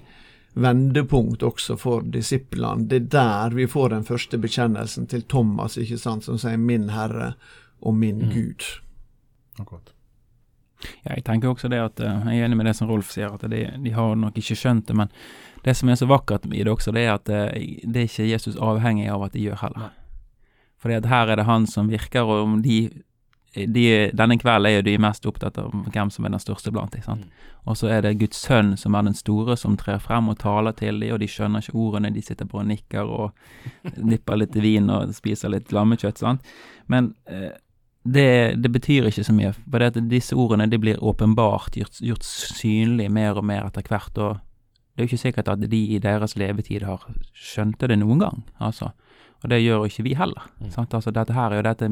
vendepunkt 0.53 1.45
også 1.47 1.79
for 1.81 2.05
disiplene. 2.15 2.89
Det 2.89 3.05
er 3.05 3.09
der 3.15 3.57
vi 3.57 3.67
får 3.71 3.95
den 3.95 4.05
første 4.09 4.41
bekjennelsen 4.41 5.09
til 5.09 5.25
Thomas, 5.29 5.79
ikke 5.81 6.01
sant, 6.01 6.25
som 6.25 6.39
sier 6.39 6.61
'min 6.61 6.91
Herre 6.91 7.35
og 7.81 7.95
min 7.97 8.25
mm. 8.27 8.31
Gud'. 8.31 8.69
Akkurat. 9.61 9.95
Ja, 11.05 11.15
jeg 11.15 11.25
tenker 11.27 11.53
også 11.53 11.71
det 11.73 11.81
at 11.83 12.01
uh, 12.03 12.27
Jeg 12.29 12.41
er 12.41 12.49
enig 12.49 12.59
med 12.59 12.67
det 12.67 12.77
som 12.79 12.91
Rolf 12.91 13.13
sier, 13.15 13.33
at 13.35 13.47
de, 13.51 13.65
de 13.85 13.95
har 13.95 14.15
nok 14.19 14.39
ikke 14.39 14.59
skjønt 14.59 14.89
det. 14.89 14.97
Men 14.99 15.13
det 15.65 15.77
som 15.79 15.89
er 15.89 15.99
så 16.01 16.09
vakkert 16.11 16.49
i 16.51 16.63
det 16.63 16.73
også, 16.73 16.95
det 16.95 17.07
er 17.07 17.15
at 17.15 17.27
det 17.29 17.43
det 17.87 18.01
er 18.01 18.11
ikke 18.11 18.31
Jesus 18.31 18.59
avhengig 18.59 19.09
av 19.11 19.29
at 19.29 19.37
de 19.37 19.47
gjør 19.47 19.63
heller. 19.63 19.93
Fordi 20.83 20.99
at 20.99 21.07
her 21.07 21.31
er 21.31 21.39
det 21.39 21.47
han 21.47 21.67
som 21.67 21.91
virker, 21.91 22.27
og 22.27 22.43
om 22.43 22.63
de, 22.63 22.89
de 23.55 24.11
Denne 24.19 24.39
kvelden 24.39 24.67
er 24.67 24.81
jo 24.81 24.87
de 24.89 24.99
mest 24.99 25.27
opptatt 25.29 25.59
av 25.63 25.71
hvem 25.95 26.11
som 26.11 26.27
er 26.27 26.35
den 26.35 26.43
største 26.43 26.73
blant 26.75 26.97
dem. 26.97 27.05
sant? 27.07 27.29
Og 27.65 27.77
så 27.79 27.93
er 27.95 28.03
det 28.03 28.19
Guds 28.19 28.41
sønn 28.43 28.75
som 28.77 28.97
er 28.99 29.07
den 29.07 29.15
store, 29.15 29.57
som 29.57 29.77
trer 29.79 30.01
frem 30.03 30.33
og 30.33 30.41
taler 30.43 30.75
til 30.75 30.99
dem, 30.99 31.13
og 31.15 31.21
de 31.23 31.29
skjønner 31.31 31.63
ikke 31.63 31.79
ordene, 31.79 32.11
de 32.11 32.23
sitter 32.23 32.49
bare 32.51 32.65
og 32.65 32.71
nikker 32.73 33.13
og 33.19 33.95
nipper 34.03 34.41
litt 34.41 34.59
vin 34.59 34.91
og 34.91 35.15
spiser 35.15 35.53
litt 35.55 35.71
lammekjøtt, 35.71 36.19
sant. 36.19 36.55
Men 36.91 37.13
eh, 37.31 37.53
det, 38.03 38.63
det, 38.63 38.71
betyr 38.73 39.07
ikke 39.07 39.25
så 39.25 39.35
mye, 39.35 39.53
for 39.55 39.79
det 39.79 39.93
at 39.93 40.01
disse 40.11 40.35
ordene 40.35 40.67
de 40.67 40.79
blir 40.83 41.03
åpenbart 41.03 41.77
gjort, 41.79 42.01
gjort 42.03 42.27
synlig 42.27 43.07
mer 43.15 43.39
og 43.39 43.47
mer 43.47 43.69
etter 43.69 43.87
hvert, 43.87 44.19
og 44.19 44.41
det 44.93 45.01
er 45.01 45.07
jo 45.07 45.11
ikke 45.13 45.23
sikkert 45.23 45.49
at 45.49 45.63
de 45.71 45.79
i 45.95 46.01
deres 46.03 46.35
levetid 46.37 46.85
har 46.85 47.07
skjønt 47.33 47.81
det 47.81 47.97
noen 48.01 48.21
gang, 48.21 48.43
altså. 48.59 48.91
Og 49.43 49.51
det 49.51 49.63
gjør 49.63 49.83
jo 49.83 49.89
ikke 49.91 50.05
vi 50.07 50.15
heller. 50.15 50.45
Mm. 50.61 50.75
Altså, 50.79 51.11
dette 51.11 51.35
her 51.35 51.51
er 51.51 51.59
jo 51.59 51.67
dette 51.67 51.89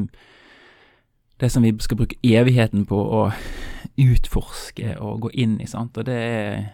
det 1.41 1.49
som 1.51 1.63
vi 1.65 1.73
skal 1.81 1.97
bruke 1.97 2.19
evigheten 2.23 2.85
på 2.85 2.95
å 2.95 3.21
utforske 3.99 4.93
og 5.01 5.25
gå 5.25 5.31
inn 5.41 5.57
i, 5.59 5.67
sant. 5.67 5.97
Og 5.97 6.05
det 6.05 6.15
er 6.15 6.67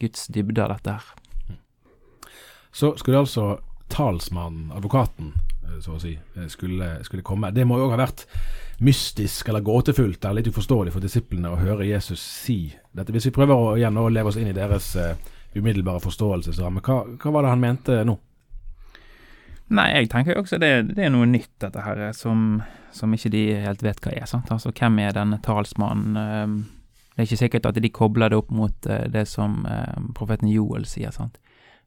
Guds 0.00 0.28
dybder, 0.32 0.70
dette 0.70 0.94
her. 0.94 1.58
Så 2.72 2.92
skulle 3.00 3.24
altså 3.24 3.58
talsmannen, 3.90 4.70
advokaten, 4.72 5.34
så 5.80 5.96
å 5.96 6.00
si, 6.02 6.14
eh, 6.14 6.46
skulle, 6.52 6.98
skulle 7.06 7.26
komme. 7.26 7.52
Det 7.54 7.66
må 7.68 7.78
jo 7.78 7.88
òg 7.88 7.96
ha 7.96 8.02
vært 8.04 8.26
mystisk 8.84 9.48
eller 9.48 9.64
gåtefullt 9.66 10.24
eller 10.24 10.40
litt 10.40 10.52
uforståelig 10.52 10.94
for 10.94 11.04
disiplene 11.04 11.50
å 11.50 11.58
høre 11.58 11.88
Jesus 11.88 12.22
si 12.22 12.60
dette. 12.92 13.12
Hvis 13.14 13.28
vi 13.30 13.34
prøver 13.34 13.54
å, 13.54 13.74
igjen 13.78 13.98
å 13.98 14.08
leve 14.12 14.30
oss 14.30 14.38
inn 14.38 14.50
i 14.52 14.56
deres 14.56 14.92
uh, 15.00 15.14
umiddelbare 15.58 16.02
forståelsesramme, 16.04 16.82
hva, 16.86 17.00
hva 17.18 17.34
var 17.34 17.46
det 17.46 17.54
han 17.54 17.64
mente 17.64 17.98
nå? 18.06 18.14
Nei, 19.68 19.88
jeg 19.92 20.08
tenker 20.12 20.32
jo 20.32 20.42
også 20.44 20.56
det, 20.62 20.70
det 20.96 21.04
er 21.04 21.12
noe 21.12 21.26
nytt, 21.28 21.52
dette 21.60 21.82
her, 21.84 22.00
som, 22.16 22.62
som, 22.94 23.12
ikke 23.12 23.32
de 23.34 23.42
helt 23.66 23.82
vet 23.84 24.00
hva 24.00 24.14
er. 24.16 24.24
sant? 24.30 24.48
Altså, 24.54 24.72
hvem 24.72 24.96
er 25.04 25.16
denne 25.16 25.40
talsmannen? 25.44 26.16
Ehm, 26.16 26.54
det 27.12 27.20
er 27.20 27.28
ikke 27.28 27.40
sikkert 27.42 27.68
at 27.68 27.80
de 27.82 27.90
kobler 27.92 28.32
det 28.32 28.38
opp 28.40 28.54
mot 28.54 28.88
eh, 28.88 29.04
det 29.12 29.26
som 29.28 29.66
eh, 29.68 29.98
profeten 30.16 30.48
Joel 30.48 30.86
sier, 30.88 31.12
sant. 31.12 31.36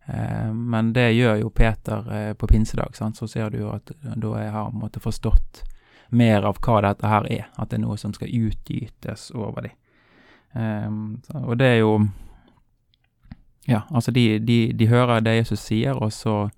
Ehm, 0.06 0.70
men 0.70 0.94
det 0.94 1.12
gjør 1.14 1.42
jo 1.44 1.50
Peter 1.50 2.14
eh, 2.14 2.34
på 2.34 2.48
pinsedag, 2.48 2.96
sant. 2.96 3.18
Så 3.18 3.28
ser 3.28 3.50
du 3.50 3.62
jo 3.62 3.74
at 3.76 3.92
da 4.02 4.34
jeg 4.42 4.52
har 4.52 4.74
måte 4.74 5.04
forstått 5.04 5.64
mer 6.10 6.48
av 6.48 6.60
hva 6.60 6.82
dette 6.88 7.08
her 7.08 7.30
er. 7.32 7.46
At 7.56 7.72
det 7.72 7.80
er 7.80 7.86
noe 7.86 8.00
som 8.00 8.14
skal 8.14 8.32
utgytes 8.32 9.30
over 9.32 9.70
dem. 9.70 9.78
Og 11.48 11.54
det 11.56 11.68
er 11.78 11.80
jo 11.80 11.94
Ja, 13.70 13.86
altså 13.90 14.12
de, 14.12 14.40
de, 14.40 14.74
de 14.74 14.88
hører 14.90 15.22
det 15.22 15.36
Jesus 15.38 15.62
sier, 15.64 15.96
og 15.96 16.12
så 16.12 16.50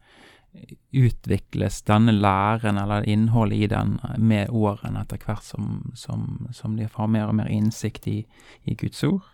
utvikles 0.92 1.82
denne 1.82 2.12
læren 2.12 2.78
eller 2.78 3.06
innholdet 3.10 3.58
i 3.58 3.68
den 3.68 4.00
med 4.18 4.50
årene 4.50 5.02
etter 5.02 5.22
hvert 5.22 5.44
som, 5.44 5.92
som, 5.96 6.48
som 6.54 6.78
de 6.78 6.88
har 6.94 7.08
mer 7.08 7.32
og 7.32 7.36
mer 7.36 7.50
innsikt 7.52 8.08
i, 8.08 8.20
i 8.64 8.76
Guds 8.80 9.04
ord. 9.04 9.26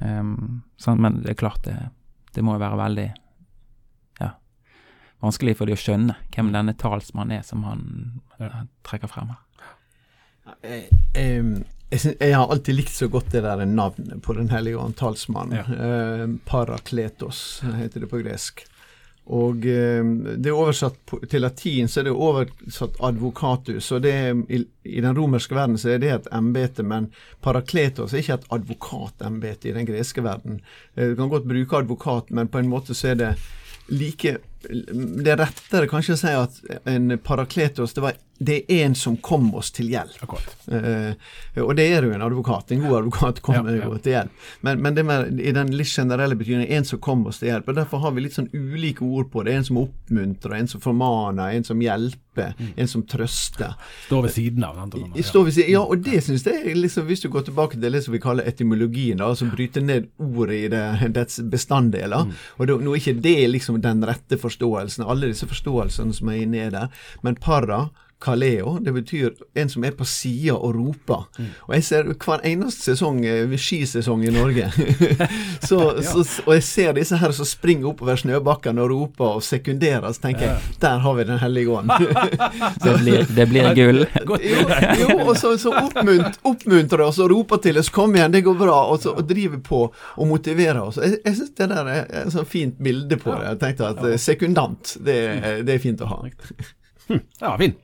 Um, 0.00 0.62
sånn, 0.80 1.02
men 1.02 1.20
det 1.22 1.34
er 1.34 1.42
klart 1.42 1.66
det, 1.66 1.76
det 2.34 2.42
må 2.42 2.56
jo 2.56 2.62
være 2.62 2.80
veldig 2.80 3.08
vanskelig 5.22 5.56
for 5.58 5.70
de 5.70 5.76
å 5.76 5.80
skjønne 5.80 6.16
hvem 6.34 6.50
denne 6.54 6.74
talsmannen 6.78 7.38
er 7.38 7.46
som 7.46 7.62
han 7.66 7.86
ja. 8.42 8.64
trekker 8.86 9.10
frem 9.10 9.32
her. 9.32 9.40
Jeg, 10.66 10.88
jeg, 11.14 11.62
jeg, 11.92 12.16
jeg, 12.18 12.34
har 12.34 12.50
alltid 12.50 12.76
likt 12.80 12.94
så 12.96 13.06
godt 13.10 13.30
det 13.34 13.44
der 13.44 13.62
navnet 13.68 14.18
på 14.24 14.34
Den 14.34 14.50
hellige 14.50 14.80
ånd, 14.82 14.96
talsmannen. 14.98 15.62
Ja. 15.62 15.86
Eh, 15.86 16.26
parakletos 16.48 17.62
heter 17.78 18.02
det 18.02 18.10
på 18.10 18.22
gresk. 18.24 18.64
Og 19.30 19.66
eh, 19.70 20.02
det 20.34 20.50
er 20.50 20.58
oversatt 20.58 20.98
på, 21.06 21.20
til 21.30 21.44
latin, 21.44 21.86
så 21.88 22.00
er 22.00 22.08
det 22.08 22.14
oversatt 22.16 22.98
advokatus. 23.06 23.92
og 23.94 24.02
det 24.02 24.16
i, 24.48 24.64
i, 24.82 25.00
den 25.00 25.14
romerske 25.16 25.54
verden 25.54 25.78
så 25.78 25.94
er 25.94 26.02
det 26.02 26.10
et 26.16 26.30
embete, 26.34 26.82
men 26.82 27.12
parakletos 27.44 28.12
er 28.12 28.24
ikke 28.24 28.40
et 28.40 28.48
advokatembete 28.58 29.70
i 29.70 29.76
den 29.78 29.86
greske 29.86 30.24
verden. 30.26 30.58
Eh, 30.96 31.12
du 31.12 31.16
kan 31.20 31.30
godt 31.30 31.46
bruke 31.46 31.84
advokat, 31.84 32.34
men 32.34 32.50
på 32.50 32.58
en 32.58 32.72
måte 32.72 32.98
så 32.98 33.12
er 33.12 33.20
det 33.20 33.34
like 33.92 34.40
Det 34.62 35.32
er 35.32 35.40
rettere 35.40 35.88
kanskje 35.90 36.16
å 36.16 36.20
si 36.20 36.34
at 36.36 36.60
en 36.88 37.16
parakletos 37.22 37.94
det, 37.96 38.02
var, 38.04 38.18
det 38.38 38.58
er 38.68 38.86
en 38.86 38.94
som 38.98 39.16
kom 39.16 39.50
oss 39.58 39.70
til 39.74 39.90
hjelp. 39.92 40.22
Uh, 40.70 41.12
og 41.62 41.74
det 41.78 41.86
er 41.92 42.06
jo 42.06 42.14
en 42.14 42.24
advokat. 42.24 42.72
En 42.74 42.84
god 42.84 42.98
advokat 43.02 43.42
kommer 43.44 43.74
ja, 43.74 43.82
ja. 43.82 43.90
jo 43.90 44.00
til 44.02 44.16
hjelp. 44.16 44.48
Men, 44.66 44.82
men 44.84 44.98
det 44.98 45.06
med, 45.06 45.40
i 45.40 45.54
den 45.54 45.72
litt 45.76 45.90
generelle 45.92 46.38
betydningen 46.38 46.72
en 46.78 46.88
som 46.88 47.00
kom 47.02 47.24
oss 47.30 47.42
til 47.42 47.52
hjelp. 47.52 47.70
og 47.70 47.78
Derfor 47.78 48.02
har 48.06 48.14
vi 48.16 48.26
litt 48.26 48.38
sånn 48.38 48.50
ulike 48.54 49.06
ord 49.06 49.30
på 49.32 49.44
det. 49.46 49.56
En 49.58 49.68
som 49.68 49.82
oppmuntrer, 49.82 50.58
en 50.58 50.70
som 50.70 50.82
formaner, 50.82 51.56
en 51.58 51.66
som 51.66 51.82
hjelper, 51.82 52.54
mm. 52.58 52.72
en 52.82 52.90
som 52.90 53.04
trøster. 53.06 53.76
Står 54.06 54.26
ved 54.26 54.34
siden 54.36 54.66
av. 54.66 54.80
Ja. 54.82 55.26
Står 55.28 55.48
ved 55.48 55.58
siden, 55.58 55.72
ja, 55.74 55.82
og 55.82 56.02
det 56.02 56.22
syns 56.24 56.46
jeg 56.48 56.76
liksom, 56.78 57.06
Hvis 57.10 57.22
du 57.24 57.28
går 57.32 57.46
tilbake 57.48 57.78
til 57.78 57.92
det 57.92 58.04
som 58.06 58.14
vi 58.14 58.22
kaller 58.22 58.48
etymologien, 58.48 59.20
da, 59.20 59.28
altså 59.30 59.50
bryter 59.52 59.84
ned 59.84 60.08
ordet 60.22 60.58
i 60.64 60.68
det, 60.72 61.12
dets 61.14 61.40
bestanddeler, 61.52 62.26
mm. 62.26 62.34
og 62.56 62.68
det, 62.68 62.78
nå 62.82 62.94
er 62.94 63.02
ikke 63.02 63.18
det 63.22 63.38
liksom 63.50 63.80
den 63.84 64.02
rette 64.08 64.38
forståelsen 64.40 64.51
forståelsen, 64.52 65.04
alle 65.08 65.32
disse 65.32 65.48
forståelsene 65.48 66.14
som 66.14 66.28
er 66.28 66.44
inni 66.44 66.68
der. 66.70 66.88
Men 67.22 67.36
para 67.36 67.88
Kaleo. 68.22 68.78
Det 68.80 68.92
betyr 68.92 69.30
en 69.58 69.68
som 69.68 69.84
er 69.84 69.94
på 69.96 70.06
sida 70.08 70.54
og 70.54 70.76
roper. 70.76 71.26
Mm. 71.38 71.50
Og 71.68 71.74
jeg 71.76 71.86
ser 71.86 72.10
hver 72.12 72.44
eneste 72.46 72.92
sesong, 72.92 73.22
eh, 73.26 73.56
skisesong 73.58 74.24
i 74.26 74.32
Norge, 74.34 74.68
så, 75.68 75.78
ja. 75.96 76.02
så, 76.06 76.24
og 76.46 76.54
jeg 76.56 76.64
ser 76.66 76.92
disse 76.98 77.18
her 77.18 77.34
som 77.36 77.48
springer 77.48 77.90
oppover 77.92 78.20
snøbakkene 78.20 78.82
og 78.84 78.92
roper 78.92 79.38
og 79.38 79.46
sekunderer, 79.46 80.08
så 80.12 80.28
tenker 80.28 80.48
ja. 80.48 80.56
jeg 80.58 80.80
der 80.82 81.02
har 81.02 81.14
vi 81.14 81.24
Den 81.24 81.38
hellige 81.38 81.70
ånd. 81.70 81.90
det, 82.84 82.94
blir, 82.98 83.26
det 83.36 83.46
blir 83.48 83.74
gull. 83.74 84.02
jo, 84.02 84.66
jo, 85.00 85.16
og 85.22 85.36
så, 85.38 85.54
så 85.58 85.72
oppmunt, 85.78 86.38
oppmuntrer 86.48 87.04
oss 87.06 87.20
og 87.22 87.30
roper 87.30 87.62
til 87.62 87.78
oss 87.78 87.90
'kom 87.92 88.16
igjen, 88.16 88.32
det 88.32 88.42
går 88.44 88.58
bra', 88.58 88.82
og, 88.92 89.00
så, 89.02 89.14
og 89.16 89.28
driver 89.28 89.58
på 89.58 89.80
og 90.16 90.26
motiverer 90.28 90.82
oss. 90.82 90.98
Jeg, 91.02 91.18
jeg 91.24 91.36
syns 91.36 91.54
det 91.58 91.68
der 91.72 91.90
er 91.94 92.04
et 92.22 92.32
sånt 92.34 92.48
fint 92.48 92.78
bilde 92.82 93.16
på 93.16 93.34
det. 93.34 93.48
Jeg 93.52 93.60
tenkte 93.62 93.90
at 93.92 94.04
eh, 94.06 94.18
sekundant, 94.18 94.96
det, 95.04 95.18
det 95.66 95.76
er 95.76 95.82
fint 95.82 96.02
å 96.02 96.10
ha. 96.10 96.22
Ja, 97.40 97.56
fin. 97.58 97.74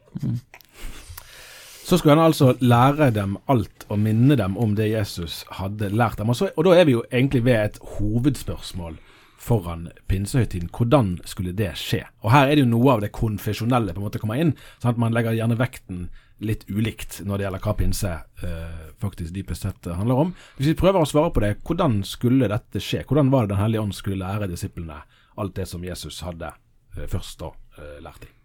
Så 1.88 1.98
skulle 1.98 2.14
han 2.14 2.26
altså 2.26 2.52
lære 2.60 3.10
dem 3.16 3.38
alt 3.48 3.86
og 3.88 3.98
minne 3.98 4.36
dem 4.36 4.58
om 4.60 4.74
det 4.76 4.90
Jesus 4.90 5.40
hadde 5.56 5.88
lært 5.88 6.18
dem. 6.20 6.28
Og, 6.28 6.36
så, 6.36 6.50
og 6.56 6.66
da 6.66 6.74
er 6.76 6.84
vi 6.84 6.98
jo 6.98 7.04
egentlig 7.08 7.46
ved 7.46 7.62
et 7.62 7.78
hovedspørsmål 7.96 8.98
foran 9.38 9.88
pinsehøytiden. 10.10 10.68
Hvordan 10.68 11.14
skulle 11.24 11.54
det 11.56 11.72
skje? 11.80 12.02
Og 12.20 12.32
her 12.34 12.48
er 12.48 12.58
det 12.58 12.66
jo 12.66 12.72
noe 12.74 12.92
av 12.92 13.04
det 13.04 13.12
konfesjonelle 13.16 13.94
på 13.94 14.02
en 14.02 14.08
måte 14.08 14.20
kommer 14.20 14.40
inn. 14.42 14.52
sånn 14.82 14.92
at 14.92 15.00
Man 15.00 15.16
legger 15.16 15.36
gjerne 15.38 15.56
vekten 15.56 16.08
litt 16.44 16.68
ulikt 16.68 17.22
når 17.26 17.38
det 17.38 17.46
gjelder 17.46 17.64
hva 17.64 17.74
pinse 17.78 18.14
eh, 18.46 18.80
faktisk 19.02 19.34
dypest 19.34 19.66
sett 19.66 19.88
handler 19.88 20.26
om. 20.26 20.32
Hvis 20.58 20.74
vi 20.74 20.78
prøver 20.78 21.02
å 21.02 21.08
svare 21.08 21.32
på 21.34 21.42
det, 21.42 21.56
hvordan 21.66 22.02
skulle 22.06 22.50
dette 22.52 22.82
skje? 22.84 23.06
Hvordan 23.08 23.32
var 23.34 23.46
det 23.46 23.56
Den 23.56 23.64
hellige 23.64 23.86
ånd 23.88 23.96
skulle 23.96 24.22
lære 24.22 24.50
disiplene 24.50 25.00
alt 25.38 25.56
det 25.56 25.66
som 25.70 25.86
Jesus 25.86 26.20
hadde 26.26 26.52
eh, 26.52 27.06
først 27.08 27.40
da 27.40 27.54
eh, 27.78 28.02
lært 28.04 28.26
dem? 28.26 28.37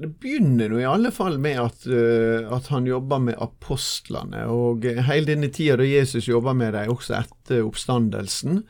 Det 0.00 0.08
begynner 0.18 0.72
nå 0.72 0.80
i 0.82 0.88
alle 0.90 1.12
fall 1.14 1.36
med 1.38 1.60
at, 1.62 1.84
uh, 1.86 2.48
at 2.56 2.66
han 2.72 2.88
jobber 2.88 3.20
med 3.28 3.38
apostlene. 3.42 4.42
Og 4.50 4.82
hele 4.82 5.28
denne 5.28 5.52
tida 5.54 5.78
da 5.78 5.86
Jesus 5.86 6.26
jobber 6.26 6.56
med 6.58 6.74
dem, 6.74 6.90
også 6.90 7.20
etter 7.20 7.62
oppstandelsen, 7.62 8.64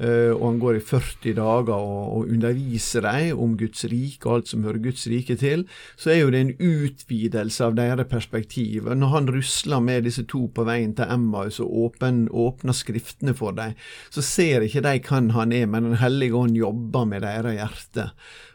og 0.00 0.42
han 0.46 0.58
går 0.62 0.78
i 0.78 0.80
40 0.80 1.34
dager 1.36 1.74
og, 1.74 2.04
og 2.16 2.30
underviser 2.32 3.04
dem 3.04 3.40
om 3.44 3.56
Guds 3.60 3.84
rike 3.90 4.24
og 4.24 4.38
alt 4.38 4.52
som 4.52 4.64
hører 4.64 4.80
Guds 4.80 5.04
rike 5.10 5.36
til, 5.36 5.66
så 6.00 6.14
er 6.14 6.22
jo 6.22 6.30
det 6.32 6.40
en 6.40 6.54
utvidelse 6.56 7.66
av 7.66 7.76
deres 7.76 8.08
perspektiv. 8.08 8.88
Når 8.96 9.12
han 9.12 9.28
rusler 9.28 9.84
med 9.84 10.08
disse 10.08 10.24
to 10.30 10.46
på 10.54 10.64
veien 10.68 10.94
til 10.96 11.10
Emmaus 11.12 11.60
og 11.60 11.74
åpen, 11.84 12.22
åpner 12.32 12.76
skriftene 12.76 13.34
for 13.36 13.56
dem, 13.56 13.76
så 14.08 14.24
ser 14.24 14.64
ikke 14.64 14.84
de 14.86 14.96
hvem 15.04 15.30
han 15.36 15.52
er, 15.52 15.66
men 15.66 15.90
Den 15.90 16.00
hellige 16.00 16.36
ånd 16.36 16.56
jobber 16.56 17.04
med 17.04 17.22
deres 17.22 17.56
hjerte. 17.58 18.10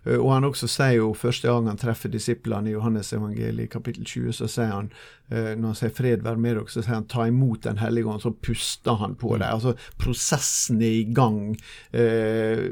Eh, 0.06 0.18
og 0.20 0.32
han 0.34 0.48
også 0.48 0.70
sier 0.70 1.00
jo 1.00 1.14
første 1.18 1.50
gang 1.50 1.70
han 1.70 1.82
treffer 1.82 2.12
disiplene 2.14 2.70
i 2.72 2.76
Johannes 2.76 3.14
evangeliet 3.14 3.74
kapittel 3.74 4.06
20, 4.06 4.34
så 4.40 4.50
sier 4.52 4.74
han 4.74 4.92
eh, 4.92 5.25
når 5.30 5.66
han 5.66 5.76
sier 5.80 5.90
'fred 5.90 6.22
være 6.24 6.38
med 6.38 6.56
dere', 6.56 6.70
så 6.70 6.84
sier 6.84 6.94
han 6.94 7.08
'ta 7.10 7.28
imot 7.28 7.64
Den 7.64 7.78
hellige 7.78 8.06
ånd', 8.06 8.22
så 8.22 8.32
puster 8.32 8.96
han 9.00 9.16
på 9.16 9.38
dem. 9.38 9.48
Altså 9.50 9.74
prosessen 9.98 10.82
er 10.82 11.00
i 11.02 11.14
gang. 11.14 11.58
Eh, 11.94 12.70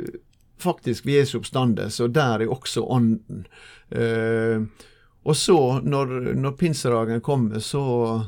faktisk 0.59 1.05
ved 1.05 1.13
Jesu 1.13 1.37
oppstandelse, 1.39 2.03
og 2.03 2.15
der 2.15 2.39
er 2.39 2.47
også 2.47 2.85
ånden. 2.85 3.45
Eh, 3.91 4.61
og 5.25 5.35
så, 5.35 5.79
når, 5.83 6.33
når 6.35 6.51
pinsedagen 6.51 7.21
kommer, 7.21 7.59
så 7.59 8.23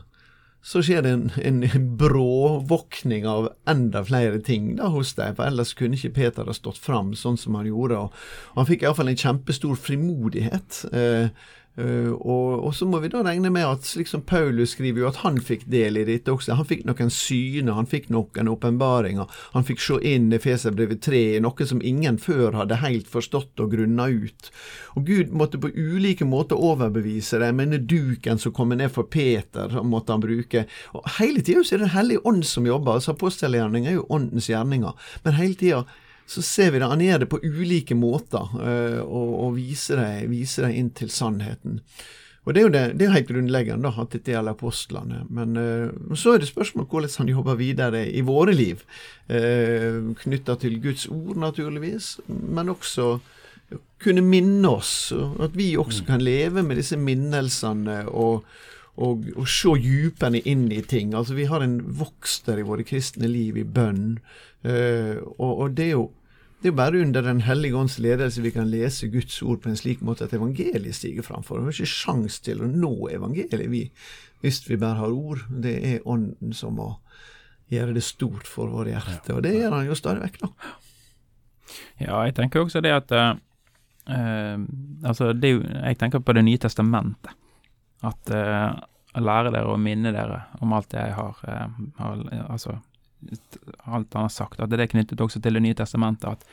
så 0.65 0.81
skjer 0.81 1.03
det 1.05 1.11
en, 1.13 1.27
en 1.45 1.89
bråvåkning 1.97 3.27
av 3.29 3.51
enda 3.69 4.01
flere 4.05 4.39
ting 4.41 4.71
da 4.79 4.87
hos 4.89 5.11
dem, 5.13 5.35
for 5.37 5.45
ellers 5.45 5.75
kunne 5.77 5.93
ikke 5.93 6.15
Peter 6.15 6.47
ha 6.49 6.55
stått 6.57 6.79
fram 6.81 7.11
sånn 7.13 7.37
som 7.37 7.53
han 7.59 7.69
gjorde. 7.69 7.99
og 7.99 8.55
Han 8.57 8.65
fikk 8.65 8.81
iallfall 8.81 9.11
en 9.11 9.19
kjempestor 9.21 9.77
frimodighet. 9.77 10.79
Eh, 10.89 11.29
Uh, 11.75 12.13
og, 12.13 12.63
og, 12.63 12.69
så 12.75 12.85
må 12.87 13.01
vi 13.03 13.09
da 13.11 13.19
regne 13.25 13.49
med 13.51 13.65
at 13.67 13.83
slik 13.83 14.07
som 14.07 14.21
Paulus 14.23 14.71
skriver 14.77 15.01
jo 15.01 15.09
at 15.09 15.19
han 15.25 15.41
fikk 15.43 15.65
del 15.67 15.99
i 15.99 16.05
dette 16.07 16.31
også. 16.31 16.55
Han 16.55 16.67
fikk 16.67 16.85
noen 16.87 17.11
syner, 17.11 17.75
han 17.75 17.89
fikk 17.91 18.07
noen 18.15 18.51
åpenbaringer. 18.51 19.27
Han 19.55 19.67
fikk 19.67 19.83
se 19.83 19.99
inn 20.07 20.29
i 20.31 20.39
Feserbrevet 20.39 21.03
3, 21.03 21.23
noe 21.43 21.67
som 21.67 21.83
ingen 21.83 22.19
før 22.21 22.55
hadde 22.61 22.79
helt 22.79 23.11
forstått 23.11 23.59
og 23.59 23.75
grunna 23.75 24.07
ut. 24.07 24.51
Og 24.95 25.09
Gud 25.09 25.35
måtte 25.35 25.59
på 25.59 25.73
ulike 25.75 26.27
måter 26.27 26.59
overbevise 26.59 27.41
dem. 27.43 27.59
Denne 27.65 27.81
duken 27.83 28.39
som 28.39 28.55
kommer 28.55 28.79
ned 28.79 28.93
for 28.95 29.11
Peter, 29.11 29.81
måtte 29.83 30.15
han 30.15 30.23
bruke. 30.23 30.65
Og 30.95 31.11
Hele 31.19 31.43
tida 31.43 31.59
er 31.59 31.77
det 31.77 31.85
Den 31.85 31.95
hellige 31.95 32.23
ånd 32.25 32.45
som 32.47 32.65
jobber. 32.65 32.93
altså 32.95 33.11
Apostelgjerninga 33.11 33.89
er 33.91 33.99
jo 33.99 34.07
åndens 34.09 34.47
gjerninger. 34.49 34.95
Men 35.23 35.33
hele 35.33 35.59
tida 35.59 35.83
så 36.25 36.41
ser 36.41 36.71
vi 36.73 36.81
det, 36.81 36.89
han 36.89 37.01
gjør 37.01 37.23
det 37.23 37.31
på 37.31 37.39
ulike 37.43 37.95
måter, 37.97 38.51
uh, 38.57 39.01
og, 39.05 39.33
og 39.45 39.57
viser 39.59 40.01
det, 40.01 40.29
viser, 40.31 40.67
det, 40.67 40.77
inn 40.79 40.91
til 40.97 41.11
sannheten. 41.13 41.81
Og 42.45 42.53
Det 42.53 42.61
er 42.61 42.65
jo 42.65 42.73
det, 42.73 42.81
det 42.99 43.05
er 43.07 43.15
helt 43.15 43.29
grunnleggende 43.29 43.89
da, 43.89 44.03
at 44.03 44.11
dette 44.13 44.33
gjelder 44.33 44.53
apostlene. 44.53 45.23
Men 45.33 45.57
uh, 45.57 46.15
så 46.17 46.35
er 46.35 46.41
det 46.41 46.49
spørsmål 46.49 46.89
hvordan 46.89 47.15
han 47.23 47.31
jobber 47.33 47.57
videre 47.61 48.03
i 48.09 48.21
våre 48.25 48.53
liv. 48.53 48.83
Uh, 49.29 50.13
Knytta 50.21 50.57
til 50.61 50.77
Guds 50.81 51.07
ord, 51.09 51.39
naturligvis, 51.41 52.19
men 52.29 52.69
også 52.73 53.15
kunne 54.01 54.21
minne 54.21 54.69
oss. 54.69 55.13
At 55.41 55.57
vi 55.57 55.73
også 55.77 56.03
mm. 56.03 56.07
kan 56.09 56.21
leve 56.21 56.63
med 56.63 56.81
disse 56.81 56.97
minnelsene 57.01 58.03
og, 58.09 58.45
og, 58.95 59.25
og 59.35 59.47
se 59.51 59.73
djupene 59.81 60.39
inn 60.47 60.67
i 60.71 60.81
ting. 60.81 61.13
Altså 61.17 61.35
Vi 61.35 61.47
har 61.49 61.63
en 61.63 61.79
vokst 61.99 62.47
der 62.47 62.61
i 62.61 62.67
våre 62.67 62.85
kristne 62.87 63.27
liv 63.31 63.57
i 63.59 63.65
bønn. 63.67 64.19
Uh, 64.65 65.19
og, 65.37 65.51
og, 65.51 65.73
det 65.77 65.89
er 65.89 65.97
jo 65.97 66.05
det 66.63 66.71
er 66.71 66.77
bare 66.79 67.01
under 67.03 67.21
Den 67.21 67.43
hellige 67.45 67.77
ånds 67.77 67.99
ledelse 68.01 68.41
vi 68.41 68.49
kan 68.49 68.71
lese 68.71 69.11
Guds 69.13 69.41
ord 69.43 69.59
på 69.61 69.69
en 69.69 69.77
slik 69.77 69.99
måte 70.01 70.25
at 70.25 70.33
evangeliet 70.33 70.95
stiger 70.97 71.21
framfor. 71.21 71.59
Vi 71.59 71.69
har 71.69 71.75
ikke 71.75 71.91
sjans 71.91 72.39
til 72.41 72.63
å 72.63 72.69
nå 72.71 73.09
evangeliet 73.13 73.69
vi, 73.69 73.83
hvis 74.41 74.63
vi 74.69 74.79
bare 74.81 75.03
har 75.03 75.13
ord. 75.13 75.43
Det 75.49 75.75
er 75.91 76.07
Ånden 76.09 76.55
som 76.57 76.79
må 76.79 76.95
gjøre 77.69 77.93
det 77.93 78.05
stort 78.07 78.49
for 78.49 78.71
våre 78.71 78.95
hjerter, 78.95 79.35
og 79.35 79.45
det 79.45 79.53
gjør 79.57 79.77
han 79.77 79.87
jo 79.89 79.97
stadig 79.99 80.23
vekk, 80.25 80.41
nå. 80.41 80.51
Ja, 81.99 82.23
jeg 82.25 82.35
tenker 82.37 82.61
også 82.61 82.81
det 82.85 82.93
at 82.93 83.13
uh, 83.13 83.35
Altså, 85.05 85.31
det 85.33 85.49
Jeg 85.65 85.97
tenker 85.97 86.21
på 86.21 86.33
Det 86.37 86.43
nye 86.45 86.61
testamentet. 86.61 87.33
At 88.05 88.33
uh, 88.33 88.75
lære 89.19 89.53
dere 89.55 89.71
å 89.73 89.79
minne 89.81 90.11
dere 90.13 90.43
om 90.61 90.73
alt 90.75 90.91
det 90.93 91.01
jeg 91.01 91.15
har, 91.17 91.39
uh, 91.47 91.79
har 92.01 92.25
altså 92.49 92.79
alt 93.83 94.13
han 94.13 94.21
har 94.21 94.29
sagt, 94.29 94.59
at 94.59 94.71
det 94.71 94.81
er 94.81 94.91
knyttet 94.91 95.21
også 95.21 95.41
til 95.41 95.53
Det 95.53 95.63
nye 95.63 95.77
testamentet. 95.77 96.29
at 96.29 96.45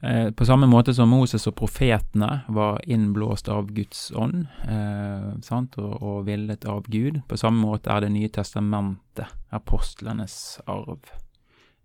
eh, 0.00 0.30
På 0.30 0.44
samme 0.44 0.66
måte 0.66 0.94
som 0.94 1.08
Moses 1.08 1.46
og 1.46 1.56
profetene 1.56 2.42
var 2.48 2.80
innblåst 2.84 3.48
av 3.48 3.70
Guds 3.72 4.10
ånd 4.16 4.46
eh, 4.68 5.56
og, 5.76 6.02
og, 6.02 6.24
villet 6.26 6.64
av 6.64 6.84
Gud, 6.88 7.22
på 7.28 7.36
samme 7.36 7.66
måte 7.66 7.90
er 7.90 8.00
Det 8.00 8.12
nye 8.12 8.28
testamentet 8.28 9.26
apostlenes 9.50 10.60
arv. 10.66 11.00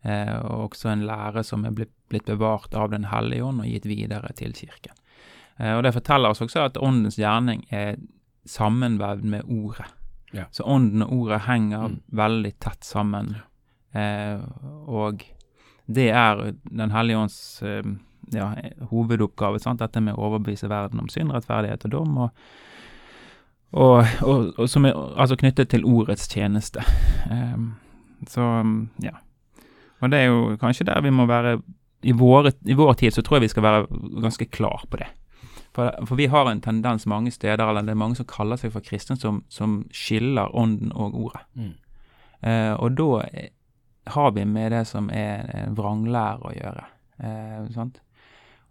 Eh, 0.04 0.36
og 0.46 0.72
også 0.72 0.90
en 0.90 1.06
lære 1.06 1.44
som 1.44 1.66
er 1.66 1.72
blitt, 1.72 1.94
blitt, 2.10 2.26
bevart 2.26 2.74
av 2.74 2.92
Den 2.92 3.06
hellige 3.06 3.44
ånd 3.44 3.62
og 3.62 3.68
gitt 3.68 3.86
videre 3.86 4.34
til 4.34 4.54
kirken. 4.54 4.94
Og 5.56 5.84
Det 5.84 5.94
forteller 5.96 6.34
oss 6.34 6.42
også 6.44 6.66
at 6.66 6.78
åndens 6.78 7.16
gjerning 7.16 7.62
er 7.72 7.96
sammenvevd 8.46 9.24
med 9.24 9.46
ordet. 9.52 9.88
Ja. 10.36 10.46
Så 10.52 10.64
ånden 10.64 11.06
og 11.06 11.14
ordet 11.14 11.46
henger 11.48 11.88
mm. 11.94 12.00
veldig 12.18 12.52
tett 12.60 12.84
sammen. 12.84 13.36
Eh, 13.96 14.42
og 14.92 15.24
det 15.86 16.10
er 16.10 16.56
Den 16.64 16.92
hellige 16.92 17.18
ånds 17.18 17.40
eh, 17.64 17.86
ja, 18.34 18.52
hovedoppgave, 18.90 19.60
sant? 19.62 19.80
dette 19.80 20.02
med 20.02 20.18
å 20.18 20.30
overbevise 20.30 20.70
verden 20.70 21.04
om 21.04 21.10
synd, 21.10 21.34
rettferdighet 21.36 21.86
og 21.88 21.98
dom. 21.98 22.18
og 22.28 22.48
og, 23.76 24.06
og, 24.24 24.54
og, 24.56 24.70
som 24.72 24.86
er 24.88 24.96
altså 25.20 25.36
knyttet 25.36 25.68
til 25.74 25.84
ordets 25.84 26.30
tjeneste. 26.32 26.84
Eh, 27.32 27.58
så 28.32 28.46
ja. 29.04 29.18
Og 30.00 30.12
det 30.12 30.22
er 30.22 30.30
jo 30.30 30.56
kanskje 30.62 30.88
der 30.88 31.02
vi 31.04 31.12
må 31.12 31.26
være 31.28 31.58
i, 32.06 32.14
våre, 32.16 32.54
I 32.66 32.76
vår 32.78 32.94
tid 32.94 33.16
så 33.16 33.24
tror 33.26 33.40
jeg 33.40 33.48
vi 33.48 33.54
skal 33.56 33.66
være 33.66 33.86
ganske 34.22 34.46
klar 34.54 34.86
på 34.90 35.02
det. 35.02 35.10
For, 35.76 35.92
for, 36.08 36.16
vi 36.16 36.30
har 36.32 36.48
en 36.48 36.62
tendens 36.64 37.04
mange 37.06 37.34
steder, 37.36 37.68
eller 37.68 37.84
det 37.84 37.92
er 37.92 38.00
mange 38.00 38.16
som 38.16 38.28
kaller 38.32 38.56
seg 38.56 38.72
for 38.72 38.86
kristne, 38.86 39.18
som, 39.20 39.42
som 39.52 39.82
skiller 39.92 40.54
ånden 40.56 40.94
og 40.96 41.18
ordet. 41.20 41.42
Mm. 41.60 41.74
Eh, 42.48 42.74
og 42.74 42.96
da 42.96 43.26
har 44.16 44.32
vi 44.32 44.46
med 44.46 44.72
det 44.72 44.86
som 44.88 45.10
er 45.12 45.68
vranglære 45.76 46.48
å 46.48 46.54
gjøre. 46.56 46.86
Eh, 47.20 47.66
sant? 47.76 48.00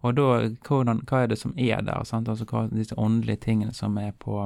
Og 0.04 0.14
da, 0.16 0.28
hvordan, 0.68 1.00
hva 1.08 1.24
er 1.24 1.32
det 1.32 1.38
som 1.40 1.54
er 1.56 1.82
der? 1.84 2.04
Sant? 2.08 2.28
Altså 2.28 2.46
hva 2.48 2.66
disse 2.68 2.96
åndelige 3.00 3.44
tingene 3.46 3.72
som 3.76 3.96
er 3.98 4.12
på 4.12 4.42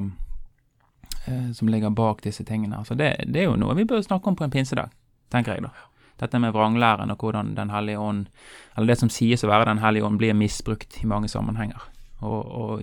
eh, 1.27 1.51
Som 1.55 1.69
ligger 1.69 1.91
bak 1.91 2.23
disse 2.23 2.45
tingene. 2.45 2.79
Altså 2.79 2.95
det, 2.95 3.15
det, 3.27 3.43
er 3.43 3.51
jo 3.51 3.59
noe 3.59 3.75
vi 3.75 3.87
bør 3.87 4.03
snakke 4.03 4.31
om 4.31 4.39
på 4.39 4.47
en 4.47 4.55
pinsedag, 4.55 4.95
tenker 5.31 5.59
jeg 5.59 5.67
da. 5.67 5.75
Dette 6.19 6.39
med 6.43 6.55
vranglæren 6.55 7.11
og 7.11 7.23
hvordan 7.23 7.55
Den 7.55 7.71
hellige 7.71 7.99
ånd, 7.99 8.27
eller 8.75 8.87
det 8.95 8.99
som 8.99 9.11
sies 9.11 9.45
å 9.45 9.51
være 9.51 9.71
Den 9.71 9.83
hellige 9.83 10.07
ånd, 10.07 10.19
blir 10.19 10.35
misbrukt 10.35 10.99
i 11.03 11.07
mange 11.07 11.29
sammenhenger. 11.29 11.83
Og, 12.19 12.47
og 12.51 12.83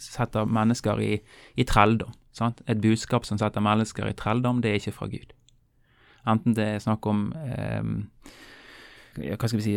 setter 0.00 0.48
mennesker 0.48 1.00
i, 1.04 1.16
i 1.56 1.64
trelldom. 1.68 2.14
Sant? 2.36 2.62
Et 2.68 2.80
budskap 2.80 3.26
som 3.28 3.38
setter 3.40 3.64
mennesker 3.64 4.08
i 4.08 4.16
trelldom, 4.16 4.62
det 4.64 4.70
er 4.70 4.80
ikke 4.80 4.96
fra 4.96 5.08
Gud. 5.12 5.34
Enten 6.26 6.56
det 6.56 6.64
er 6.66 6.82
snakk 6.82 7.06
om 7.06 7.28
eh, 7.38 7.84
Hva 9.16 9.48
skal 9.48 9.60
vi 9.60 9.66
si 9.66 9.76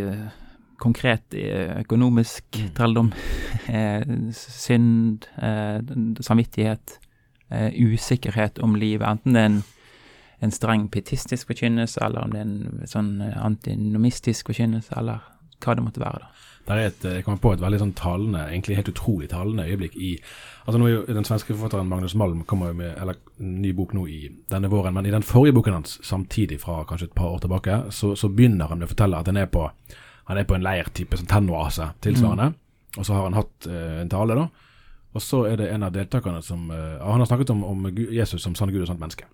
konkret 0.80 1.36
eh, 1.36 1.76
økonomisk 1.82 2.62
trelldom, 2.76 3.12
eh, 3.76 4.06
synd, 4.36 5.28
eh, 5.44 5.80
samvittighet, 6.24 7.00
eh, 7.52 7.76
usikkerhet 7.84 8.60
om 8.64 8.78
livet. 8.80 9.08
Enten 9.08 9.36
det 9.36 9.44
er 9.44 9.52
en, 9.52 9.60
en 10.48 10.56
streng 10.56 10.88
pietistisk 10.92 11.52
forkynnelse, 11.52 12.00
eller 12.06 12.24
om 12.24 12.36
det 12.36 12.42
er 12.42 12.48
en 12.48 12.88
sånn 12.88 13.12
antinomistisk 13.22 14.54
forkynnelse, 14.54 14.96
eller 15.00 15.28
hva 15.60 15.76
det 15.76 15.84
måtte 15.84 16.04
være. 16.04 16.24
da. 16.24 16.50
Der 16.70 16.78
er 16.78 16.92
et, 16.92 17.02
jeg 17.02 17.26
kommer 17.26 17.42
på 17.42 17.52
et 17.56 17.62
veldig 17.64 17.80
sånn 17.82 17.96
talende, 17.98 18.44
egentlig 18.46 18.76
helt 18.78 18.92
utrolig 18.92 19.30
talende 19.32 19.66
øyeblikk 19.66 19.96
i 19.98 20.12
altså 20.70 20.78
nå 20.78 20.86
er 20.86 20.92
jo 20.92 21.16
Den 21.18 21.26
svenske 21.26 21.56
forfatteren 21.56 21.90
Magnus 21.90 22.14
Malm 22.14 22.44
kommer 22.46 22.70
jo 22.70 22.78
med 22.78 22.94
eller, 23.02 23.18
ny 23.42 23.72
bok 23.74 23.96
nå 23.98 24.06
i 24.06 24.20
denne 24.52 24.70
våren, 24.70 24.94
men 24.94 25.08
i 25.10 25.14
den 25.14 25.26
forrige 25.26 25.56
boken 25.58 25.80
hans, 25.80 25.98
samtidig 26.06 26.60
fra 26.62 26.84
kanskje 26.86 27.10
et 27.10 27.18
par 27.18 27.34
år 27.34 27.42
tilbake, 27.42 27.80
så, 27.90 28.14
så 28.16 28.30
begynner 28.30 28.70
han 28.70 28.78
med 28.78 28.86
å 28.86 28.94
fortelle 28.94 29.18
at 29.18 29.32
han 29.32 29.42
er 29.42 29.50
på, 29.50 29.66
han 30.30 30.38
er 30.38 30.46
på 30.46 30.60
en 30.60 30.66
leirtype 30.66 31.18
sånn 31.18 31.32
tennoase 31.32 31.90
tilsvarende. 32.06 32.52
Mm. 32.54 33.00
Og 33.00 33.06
så 33.06 33.16
har 33.16 33.26
han 33.26 33.38
hatt 33.38 33.70
uh, 33.70 33.98
en 34.04 34.12
tale, 34.12 34.38
da. 34.38 34.48
Og 35.18 35.26
så 35.26 35.44
er 35.50 35.58
det 35.58 35.72
en 35.74 35.86
av 35.88 35.94
deltakerne 35.94 36.42
som 36.46 36.68
uh, 36.70 37.02
Han 37.02 37.22
har 37.24 37.26
snakket 37.26 37.50
om, 37.50 37.64
om 37.66 37.88
Jesus 37.98 38.44
som 38.44 38.54
sann 38.58 38.70
Gud 38.70 38.84
og 38.84 38.92
sant 38.92 39.02
menneske. 39.02 39.26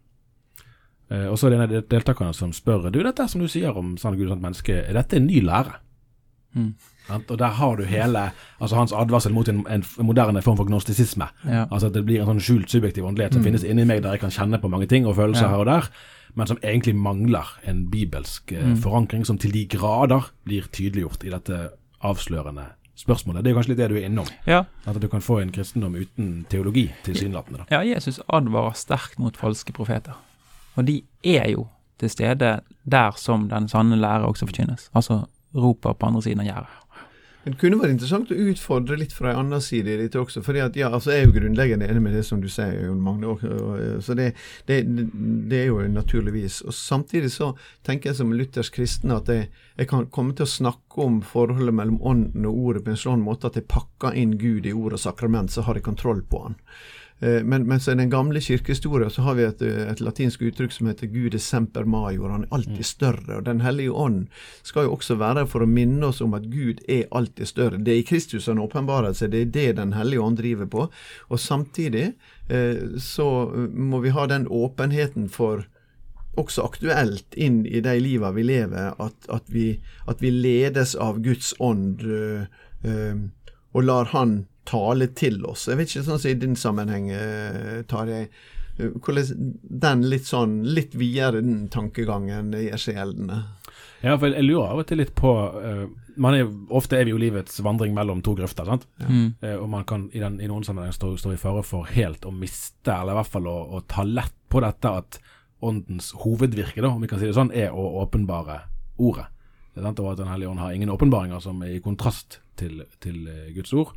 Uh, 1.12 1.28
og 1.32 1.36
så 1.40 1.48
er 1.48 1.52
det 1.52 1.60
en 1.60 1.66
av 1.66 1.90
deltakerne 1.92 2.36
som 2.36 2.54
spør 2.56 2.88
Du, 2.94 3.02
dette 3.04 3.28
som 3.28 3.44
du 3.44 3.50
sier 3.52 3.76
om 3.76 3.98
sann 4.00 4.16
Gud 4.16 4.30
og 4.30 4.38
sant 4.38 4.46
menneske, 4.46 4.78
er 4.86 4.96
dette 4.96 5.20
en 5.20 5.28
ny 5.28 5.44
lære? 5.44 5.82
Mm. 6.56 6.74
Og 7.30 7.38
der 7.38 7.54
har 7.60 7.76
du 7.78 7.84
hele 7.86 8.32
altså 8.60 8.76
hans 8.76 8.94
advarsel 8.96 9.34
mot 9.34 9.50
en, 9.50 9.62
en 9.70 9.84
moderne 10.02 10.42
form 10.42 10.58
for 10.58 10.66
gnostisisme. 10.66 11.28
Ja. 11.46 11.66
Altså 11.72 11.92
at 11.92 11.94
det 11.94 12.06
blir 12.08 12.24
en 12.24 12.32
sånn 12.32 12.42
skjult 12.42 12.72
subjektiv 12.74 13.06
åndelighet 13.06 13.36
som 13.36 13.44
mm. 13.44 13.50
finnes 13.50 13.66
inni 13.68 13.86
meg, 13.86 14.02
der 14.04 14.16
jeg 14.16 14.24
kan 14.26 14.34
kjenne 14.34 14.62
på 14.62 14.72
mange 14.72 14.88
ting 14.90 15.06
og 15.06 15.18
følelser 15.20 15.46
ja. 15.46 15.52
her 15.54 15.66
og 15.66 15.70
der, 15.70 15.90
men 16.36 16.50
som 16.50 16.60
egentlig 16.64 16.96
mangler 16.98 17.52
en 17.70 17.86
bibelsk 17.92 18.56
eh, 18.56 18.72
mm. 18.72 18.80
forankring, 18.84 19.28
som 19.28 19.38
til 19.38 19.54
de 19.54 19.68
grader 19.70 20.32
blir 20.48 20.66
tydeliggjort 20.72 21.24
i 21.28 21.36
dette 21.36 21.62
avslørende 22.06 22.66
spørsmålet. 22.96 23.44
Det 23.44 23.52
er 23.52 23.58
kanskje 23.58 23.74
litt 23.74 23.82
det 23.84 23.92
du 23.92 23.98
er 24.00 24.08
innom. 24.08 24.28
Ja. 24.48 24.64
At 24.88 25.00
du 25.02 25.08
kan 25.12 25.24
få 25.24 25.40
en 25.44 25.54
kristendom 25.56 25.96
uten 26.00 26.46
teologi, 26.50 26.88
tilsynelatende. 27.06 27.68
Ja, 27.72 27.84
Jesus 27.86 28.22
advarer 28.28 28.76
sterkt 28.80 29.20
mot 29.20 29.38
falske 29.38 29.76
profeter. 29.76 30.18
Og 30.76 30.88
de 30.88 31.02
er 31.24 31.50
jo 31.54 31.68
til 32.00 32.12
stede 32.12 32.60
der 32.84 33.16
som 33.20 33.50
den 33.52 33.70
sanne 33.72 34.00
lære 34.00 34.28
også 34.28 34.48
forkynnes. 34.50 34.90
Altså 34.96 35.26
roper 35.56 35.96
på 35.96 36.12
andre 36.12 36.26
siden 36.26 36.44
av 36.44 36.52
gjerdet. 36.52 36.82
Det 37.46 37.60
kunne 37.62 37.78
vært 37.78 37.92
interessant 37.94 38.32
å 38.34 38.36
utfordre 38.50 38.96
litt 38.98 39.12
fra 39.14 39.30
en 39.30 39.44
annen 39.44 39.62
side 39.62 39.92
i 39.94 39.98
dette 40.00 40.18
også. 40.18 40.42
fordi 40.42 40.64
at, 40.64 40.78
ja, 40.80 40.88
altså 40.90 41.12
Jeg 41.14 41.22
er 41.22 41.28
jo 41.28 41.36
grunnleggende 41.36 41.86
enig 41.86 42.02
med 42.02 42.16
det 42.18 42.24
som 42.26 42.40
du 42.42 42.48
sier, 42.50 42.88
Jon 42.88 43.04
Magne. 43.06 43.36
så 44.02 44.16
det, 44.18 44.32
det, 44.66 44.80
det, 45.52 45.60
er 45.60 45.68
jo 45.68 45.86
naturligvis. 45.86 46.64
Og 46.66 46.74
Samtidig 46.74 47.30
så 47.36 47.52
tenker 47.86 48.10
jeg 48.10 48.18
som 48.18 48.34
luthersk 48.34 48.74
kristen 48.74 49.14
at 49.14 49.30
jeg, 49.30 49.52
jeg, 49.78 49.88
kan 49.92 50.10
komme 50.10 50.34
til 50.34 50.48
å 50.48 50.56
snakke 50.56 51.06
om 51.06 51.22
forholdet 51.22 51.78
mellom 51.78 52.02
ånden 52.02 52.50
og 52.50 52.58
ordet 52.66 52.84
på 52.88 52.96
en 52.96 53.04
sånn 53.06 53.22
måte 53.22 53.52
at 53.52 53.62
jeg 53.62 53.70
pakker 53.70 54.18
inn 54.18 54.40
Gud 54.42 54.66
i 54.66 54.74
ord 54.74 54.98
og 54.98 55.06
sakrament, 55.06 55.54
så 55.54 55.68
har 55.70 55.78
jeg 55.78 55.86
kontroll 55.86 56.26
på 56.26 56.48
han. 56.48 56.58
Eh, 57.20 57.44
men, 57.44 57.68
men 57.68 57.80
så 57.80 57.92
i 57.92 57.96
den 57.96 58.10
gamle 58.10 58.42
kirkehistorien 58.42 59.10
så 59.12 59.22
har 59.22 59.38
vi 59.38 59.46
et, 59.48 59.62
et, 59.62 60.02
latinsk 60.04 60.42
uttrykk 60.50 60.74
som 60.76 60.90
heter 60.90 61.08
Gud 61.14 61.36
er 61.36 61.44
semper 61.44 61.88
major. 61.88 62.30
Han 62.30 62.44
er 62.44 62.56
alltid 62.56 62.84
mm. 62.84 62.90
større. 62.90 63.38
og 63.38 63.46
Den 63.46 63.62
hellige 63.64 63.92
ånd 63.92 64.26
skal 64.64 64.88
jo 64.88 64.96
også 64.98 65.20
være 65.22 65.46
for 65.48 65.64
å 65.64 65.70
minne 65.70 66.12
oss 66.12 66.22
om 66.26 66.36
at 66.38 66.50
Gud 66.52 66.84
er 66.92 67.08
alltid 67.16 67.52
større. 67.52 67.80
Det 67.80 67.94
er 67.94 68.02
i 68.02 68.08
Kristus 68.08 68.50
han 68.52 68.60
åpenbarer 68.64 69.16
seg. 69.16 69.32
Det 69.32 69.46
er 69.46 69.54
det 69.54 69.70
Den 69.80 69.94
hellige 69.96 70.26
ånd 70.26 70.42
driver 70.42 70.68
på. 70.72 70.90
Og 71.30 71.40
samtidig 71.40 72.12
eh, 72.50 73.00
så 73.00 73.30
må 73.72 74.04
vi 74.04 74.14
ha 74.16 74.28
den 74.28 74.50
åpenheten 74.52 75.30
for 75.30 75.66
også 76.36 76.66
aktuelt 76.68 77.36
inn 77.40 77.62
i 77.66 77.80
de 77.80 77.94
liva 78.00 78.34
vi 78.36 78.44
lever, 78.44 78.92
at, 79.00 79.28
at, 79.32 79.46
vi, 79.48 79.70
at 80.08 80.20
vi, 80.20 80.34
ledes 80.36 80.96
av 81.00 81.22
Guds 81.24 81.54
ånd, 81.64 82.04
øh, 82.04 82.44
øh, 82.84 83.22
og 83.72 83.84
lar 83.88 84.12
Han 84.12 84.46
tale 84.66 85.10
til 85.18 85.42
oss. 85.48 85.68
Jeg 85.70 85.80
vet 85.80 85.92
ikke 85.92 86.06
sånn 86.08 86.22
som 86.22 86.32
i 86.32 86.40
din 86.42 86.56
sammenheng, 86.60 87.10
eh, 87.14 87.82
Tarjei. 87.90 88.28
eh, 88.78 88.90
Hvordan 89.00 89.54
den 89.64 90.02
litt 90.12 90.26
sånn 90.28 90.64
litt 90.68 90.96
videre 91.00 91.42
den 91.42 91.68
tankegangen 91.72 92.52
gjør 92.52 92.82
seg 92.82 92.98
gjeldende. 93.00 93.44
Ja, 94.04 94.18
for 94.18 94.30
jeg 94.30 94.44
lurer 94.46 94.74
av 94.74 94.82
og 94.84 94.90
til 94.90 95.00
litt 95.02 95.14
på 95.18 95.32
uh, 95.32 95.86
man 96.22 96.36
er, 96.38 96.50
Ofte 96.76 97.00
er 97.00 97.08
vi 97.08 97.14
jo 97.14 97.20
livets 97.20 97.58
vandring 97.64 97.96
mellom 97.96 98.22
to 98.26 98.36
grøfter, 98.38 98.68
sant? 98.68 98.86
Mm. 99.00 99.36
Uh, 99.42 99.56
og 99.56 99.70
man 99.72 99.86
kan 99.88 100.10
i, 100.14 100.20
den, 100.22 100.38
i 100.44 100.50
noen 100.52 100.66
sammenhenger 100.68 100.98
stå, 100.98 101.14
stå 101.18 101.34
i 101.34 101.40
fare 101.40 101.64
for 101.66 101.88
helt 101.96 102.28
å 102.28 102.34
miste, 102.36 102.92
eller 102.92 103.16
i 103.16 103.20
hvert 103.22 103.32
fall 103.32 103.48
å, 103.50 103.56
å 103.78 103.82
ta 103.90 104.06
lett 104.06 104.36
på 104.52 104.62
dette 104.64 104.92
at 105.02 105.20
åndens 105.66 106.12
hovedvirke, 106.22 106.84
da, 106.84 106.92
om 106.92 107.02
vi 107.02 107.10
kan 107.10 107.22
si 107.22 107.30
det 107.30 107.38
sånn, 107.38 107.54
er 107.56 107.74
å 107.74 107.88
åpenbare 108.04 108.60
ordet. 109.02 109.30
Det 109.74 109.82
er 109.82 109.88
sant? 109.90 110.04
Og 110.04 110.12
at 110.12 110.22
Den 110.22 110.30
hellige 110.30 110.52
ånd 110.52 110.62
har 110.62 110.76
ingen 110.76 110.92
åpenbaringer 110.94 111.42
som 111.44 111.64
er 111.66 111.74
i 111.76 111.82
kontrast 111.84 112.40
til, 112.60 112.84
til 113.04 113.26
Guds 113.56 113.74
ord. 113.76 113.96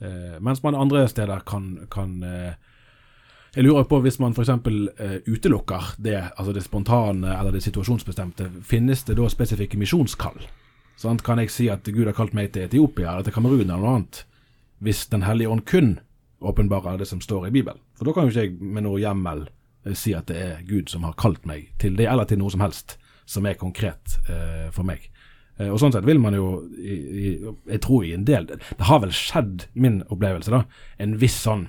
Eh, 0.00 0.38
mens 0.40 0.62
man 0.62 0.74
andre 0.74 1.08
steder 1.08 1.44
kan, 1.46 1.86
kan 1.90 2.22
eh, 2.22 2.54
Jeg 3.54 3.64
lurer 3.64 3.84
på 3.86 4.00
hvis 4.02 4.18
man 4.18 4.34
f.eks. 4.34 4.48
Eh, 4.50 5.20
utelukker 5.30 5.94
det, 6.02 6.16
altså 6.36 6.52
det 6.52 6.64
spontane 6.64 7.36
eller 7.38 7.54
det 7.54 7.62
situasjonsbestemte, 7.62 8.48
finnes 8.66 9.04
det 9.06 9.14
da 9.14 9.28
spesifikke 9.30 9.78
misjonskall? 9.78 10.40
Sånn, 10.98 11.18
Kan 11.22 11.38
jeg 11.38 11.50
si 11.50 11.68
at 11.70 11.86
Gud 11.86 12.06
har 12.06 12.16
kalt 12.16 12.34
meg 12.34 12.52
til 12.52 12.66
Etiopia 12.66 13.12
eller 13.12 13.26
til 13.26 13.34
Kamerun 13.34 13.62
eller 13.68 13.82
noe 13.82 13.94
annet, 13.98 14.24
hvis 14.82 15.06
Den 15.06 15.22
hellige 15.22 15.48
ånd 15.48 15.64
kun 15.64 16.00
åpenbarer 16.42 16.98
det 16.98 17.06
som 17.08 17.22
står 17.22 17.48
i 17.48 17.54
Bibelen? 17.54 17.80
For 17.94 18.04
da 18.04 18.12
kan 18.12 18.26
jo 18.26 18.34
ikke 18.34 18.42
jeg 18.48 18.58
med 18.58 18.86
noe 18.88 18.98
hjemmel 18.98 19.46
eh, 19.86 19.94
si 19.94 20.14
at 20.14 20.26
det 20.26 20.36
er 20.42 20.62
Gud 20.66 20.90
som 20.90 21.06
har 21.06 21.14
kalt 21.14 21.46
meg 21.46 21.70
til 21.78 21.94
det, 21.96 22.10
eller 22.10 22.26
til 22.26 22.42
noe 22.42 22.50
som 22.50 22.64
helst 22.64 22.98
som 23.26 23.46
er 23.46 23.54
konkret 23.54 24.18
eh, 24.28 24.70
for 24.74 24.84
meg. 24.84 25.06
Eh, 25.58 25.70
og 25.70 25.78
sånn 25.78 25.94
sett 25.94 26.06
vil 26.06 26.18
man 26.22 26.34
jo, 26.34 26.64
i, 26.78 26.94
i, 26.94 27.36
jeg 27.70 27.82
tror 27.84 28.02
i 28.06 28.14
en 28.16 28.26
del 28.26 28.48
Det 28.50 28.88
har 28.88 29.04
vel 29.04 29.14
skjedd, 29.14 29.68
min 29.78 30.02
opplevelse, 30.08 30.50
da, 30.50 30.64
en 30.98 31.14
viss 31.20 31.36
sånn 31.44 31.68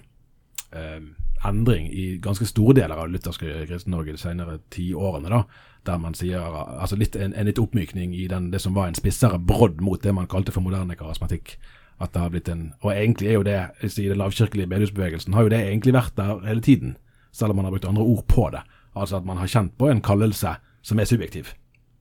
eh, 0.74 1.04
endring 1.46 1.88
i 1.94 2.16
ganske 2.24 2.48
store 2.50 2.74
deler 2.80 2.98
av 2.98 3.12
lutherske 3.14 3.68
Kristen-Norge 3.70 4.16
de 4.16 4.22
senere 4.22 4.60
ti 4.74 4.90
årene, 4.98 5.30
da, 5.30 5.44
der 5.86 6.00
man 6.02 6.18
sier 6.18 6.42
altså 6.42 6.98
litt, 6.98 7.16
en, 7.20 7.36
en 7.38 7.46
litt 7.46 7.62
oppmykning 7.62 8.16
i 8.18 8.26
den, 8.32 8.50
det 8.54 8.64
som 8.64 8.74
var 8.78 8.90
en 8.90 8.98
spissere 8.98 9.38
brodd 9.38 9.84
mot 9.86 10.02
det 10.02 10.16
man 10.18 10.30
kalte 10.32 10.56
for 10.56 10.66
moderne 10.66 10.98
karismatikk. 10.98 11.60
At 12.02 12.12
det 12.12 12.24
har 12.24 12.32
blitt 12.34 12.50
en, 12.52 12.74
Og 12.82 12.92
egentlig 12.92 13.30
er 13.30 13.38
jo 13.38 13.46
det, 13.48 13.60
i 13.86 14.10
den 14.10 14.18
lavkirkelige 14.20 14.68
bedehusbevegelsen, 14.68 15.34
har 15.34 15.46
jo 15.46 15.54
det 15.54 15.62
egentlig 15.62 15.94
vært 15.96 16.18
der 16.18 16.42
hele 16.48 16.62
tiden, 16.66 16.98
selv 17.32 17.54
om 17.54 17.62
man 17.62 17.70
har 17.70 17.76
brukt 17.76 17.88
andre 17.88 18.04
ord 18.04 18.26
på 18.28 18.50
det. 18.52 18.66
Altså 18.96 19.22
at 19.22 19.26
man 19.26 19.38
har 19.38 19.48
kjent 19.48 19.78
på 19.78 19.88
en 19.92 20.02
kallelse 20.02 20.58
som 20.82 21.00
er 21.00 21.08
subjektiv, 21.08 21.54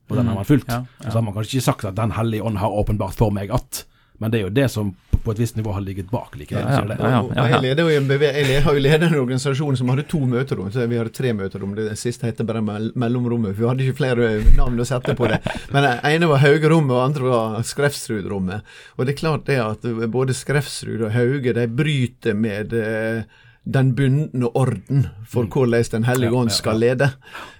og 0.09 0.17
den 0.19 0.29
har 0.29 0.37
man 0.37 0.45
fulgt. 0.45 0.69
Ja, 0.69 0.83
ja. 1.03 1.09
så 1.09 1.17
har 1.17 1.25
man 1.25 1.33
kanskje 1.33 1.57
ikke 1.57 1.69
sagt 1.71 1.85
at 1.89 1.97
Den 1.97 2.13
hellige 2.15 2.45
ånd 2.45 2.61
har 2.61 2.71
åpenbart 2.71 3.17
for 3.17 3.33
meg 3.33 3.53
at, 3.53 3.85
men 4.21 4.31
det 4.31 4.39
er 4.39 4.47
jo 4.47 4.55
det 4.55 4.69
som 4.71 4.93
på 5.25 5.33
et 5.33 5.39
visst 5.41 5.55
nivå 5.57 5.73
har 5.73 5.81
ligget 5.81 6.11
bak 6.11 6.35
likevel. 6.37 6.67
Ja, 6.69 6.81
ja, 6.81 6.85
det. 6.85 6.97
ja. 7.35 7.45
Jeg, 7.49 7.61
leder 7.63 7.87
jo 7.89 7.97
en 7.97 8.11
jeg 8.21 8.61
har 8.61 8.77
jo 8.77 8.81
ledet 8.83 9.07
en 9.07 9.17
organisasjon 9.23 9.77
som 9.79 9.89
hadde 9.89 10.05
to 10.11 10.19
møterom. 10.29 10.69
så 10.71 10.85
Vi 10.85 10.99
hadde 10.99 11.13
tre 11.15 11.31
møterom. 11.33 11.73
Det 11.77 11.95
siste 11.97 12.29
heter 12.29 12.45
bare 12.47 12.61
mell 12.65 12.91
mellomrommet. 12.93 13.55
Vi 13.57 13.65
hadde 13.65 13.87
ikke 13.87 13.99
flere 14.03 14.29
navn 14.57 14.77
å 14.79 14.85
sette 14.87 15.15
på 15.17 15.29
det. 15.31 15.39
Men 15.73 15.87
det 15.87 15.95
ene 16.11 16.29
var 16.29 16.43
Haugerommet, 16.43 16.93
og 16.93 17.01
andre 17.07 17.31
var 17.31 17.65
Skrefsrudrommet. 17.65 18.75
Og 18.95 19.07
det 19.07 19.15
er 19.15 19.21
klart 19.23 19.49
det 19.49 19.57
at 19.63 19.89
både 20.13 20.37
Skrefsrud 20.37 21.07
og 21.07 21.15
Hauge 21.15 21.55
de 21.57 21.65
bryter 21.81 22.37
med 22.37 22.77
eh, 22.77 23.25
den 23.65 23.95
bundne 23.97 24.47
orden 24.53 25.07
for 25.27 25.49
hvordan 25.49 25.83
Den 25.91 26.03
hellige 26.05 26.31
ånd 26.31 26.51
skal 26.53 26.79
lede. 26.79 27.11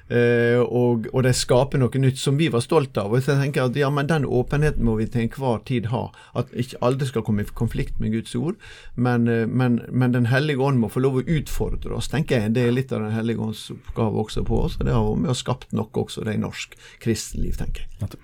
Eh, 0.06 0.60
og, 0.62 1.08
og 1.18 1.24
de 1.26 1.32
skaper 1.34 1.82
noe 1.82 1.98
nytt 1.98 2.20
som 2.22 2.38
vi 2.38 2.52
var 2.54 2.62
stolt 2.62 2.98
av. 3.02 3.10
Og 3.10 3.24
så 3.26 3.34
tenker 3.40 3.64
jeg 3.64 3.72
at 3.72 3.80
ja, 3.80 3.90
men 3.90 4.06
Den 4.08 4.26
åpenheten 4.26 4.86
må 4.86 4.96
vi 5.00 5.08
til 5.10 5.26
enhver 5.26 5.64
tid 5.66 5.90
ha. 5.90 6.04
At 6.38 6.54
ikke 6.54 6.78
aldri 6.86 7.10
skal 7.10 7.26
komme 7.26 7.42
i 7.42 7.50
konflikt 7.58 7.98
med 8.00 8.14
Guds 8.14 8.36
ord. 8.38 8.60
Men, 8.96 9.28
eh, 9.28 9.48
men, 9.48 9.82
men 9.90 10.14
Den 10.14 10.30
hellige 10.30 10.62
ånd 10.62 10.80
må 10.80 10.92
få 10.94 11.02
lov 11.02 11.18
å 11.18 11.26
utfordre 11.26 11.98
oss, 11.98 12.12
tenker 12.14 12.46
jeg. 12.46 12.54
Det 12.54 12.68
er 12.68 12.78
litt 12.78 12.94
av 12.94 13.02
Den 13.02 13.18
hellige 13.18 13.42
ånds 13.42 13.66
oppgave 13.74 14.22
også 14.28 14.46
på 14.46 14.62
oss. 14.68 14.78
Og 14.78 14.86
det 14.86 14.94
har 14.94 15.02
vært 15.10 15.26
med 15.26 15.34
og 15.34 15.42
skapt 15.42 15.74
noe 15.74 15.90
også 16.06 16.26
det 16.28 16.38
i 16.38 16.44
norsk 16.44 16.78
kristenliv, 17.02 17.58
tenker 17.58 17.90
jeg. 17.98 18.22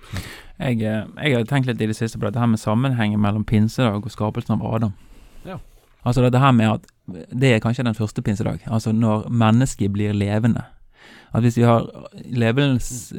Jeg, 0.62 0.78
eh, 0.86 1.02
jeg 1.18 1.34
har 1.34 1.50
tenkt 1.50 1.66
litt 1.66 1.82
i 1.82 1.90
det 1.90 1.98
siste 1.98 2.20
på 2.20 2.28
dette 2.28 2.38
her 2.38 2.50
med 2.54 2.62
sammenhengen 2.62 3.18
mellom 3.20 3.42
pinsedag 3.42 4.06
og 4.06 4.14
skapelsen 4.14 4.60
av 4.60 4.66
Adam. 4.70 4.94
Ja. 5.42 5.58
Altså 6.04 6.22
dette 6.22 6.38
her 6.38 6.52
med 6.52 6.70
at 6.70 6.86
det 7.40 7.54
er 7.54 7.58
kanskje 7.62 7.84
den 7.84 7.94
første 7.94 8.22
pinsedag, 8.22 8.58
altså 8.66 8.92
når 8.92 9.28
mennesket 9.30 9.92
blir 9.92 10.12
levende. 10.12 10.62
At 11.34 11.42
hvis 11.42 11.56
vi 11.56 11.62
har 11.62 11.86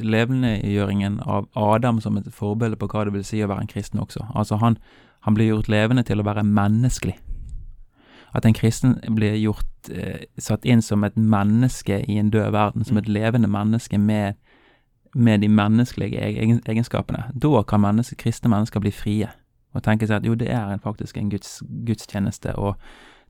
levendegjøringen 0.03 1.19
av 1.25 1.47
Adam 1.55 2.01
som 2.01 2.17
et 2.17 2.29
forbilde 2.31 2.77
på 2.77 2.87
hva 2.87 3.05
det 3.05 3.13
vil 3.13 3.25
si 3.25 3.41
å 3.43 3.49
være 3.49 3.65
en 3.65 3.71
kristen 3.71 3.99
også, 3.99 4.25
altså 4.35 4.55
han, 4.61 4.77
han 5.25 5.33
blir 5.33 5.49
gjort 5.51 5.71
levende 5.71 6.03
til 6.03 6.21
å 6.21 6.27
være 6.27 6.43
menneskelig. 6.43 7.17
At 8.33 8.45
en 8.45 8.53
kristen 8.53 8.97
blir 9.15 9.35
gjort 9.37 9.89
eh, 9.91 10.25
satt 10.37 10.65
inn 10.65 10.81
som 10.81 11.03
et 11.03 11.17
menneske 11.17 12.01
i 12.09 12.17
en 12.17 12.31
død 12.33 12.51
verden, 12.51 12.85
som 12.85 12.97
et 12.97 13.09
levende 13.09 13.47
menneske 13.47 13.97
med 13.97 14.33
med 15.15 15.41
de 15.41 15.47
menneskelige 15.47 16.21
egenskapene. 16.65 17.23
Da 17.43 17.61
kan 17.61 17.81
menneske, 17.81 18.15
kristne 18.15 18.49
mennesker 18.49 18.79
bli 18.79 18.91
frie 18.91 19.29
og 19.73 19.83
tenke 19.83 20.07
seg 20.07 20.21
at 20.21 20.27
jo, 20.27 20.35
det 20.37 20.49
er 20.53 20.73
en, 20.73 20.81
faktisk 20.83 21.17
en 21.17 21.31
Guds, 21.33 21.61
gudstjeneste 21.87 22.53
å 22.57 22.75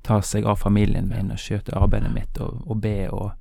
ta 0.04 0.20
seg 0.22 0.46
av 0.50 0.60
familien 0.60 1.08
min 1.08 1.32
og 1.32 1.40
skjøte 1.40 1.76
arbeidet 1.80 2.12
mitt 2.12 2.40
og, 2.44 2.64
og 2.68 2.82
be 2.84 3.08
og, 3.08 3.32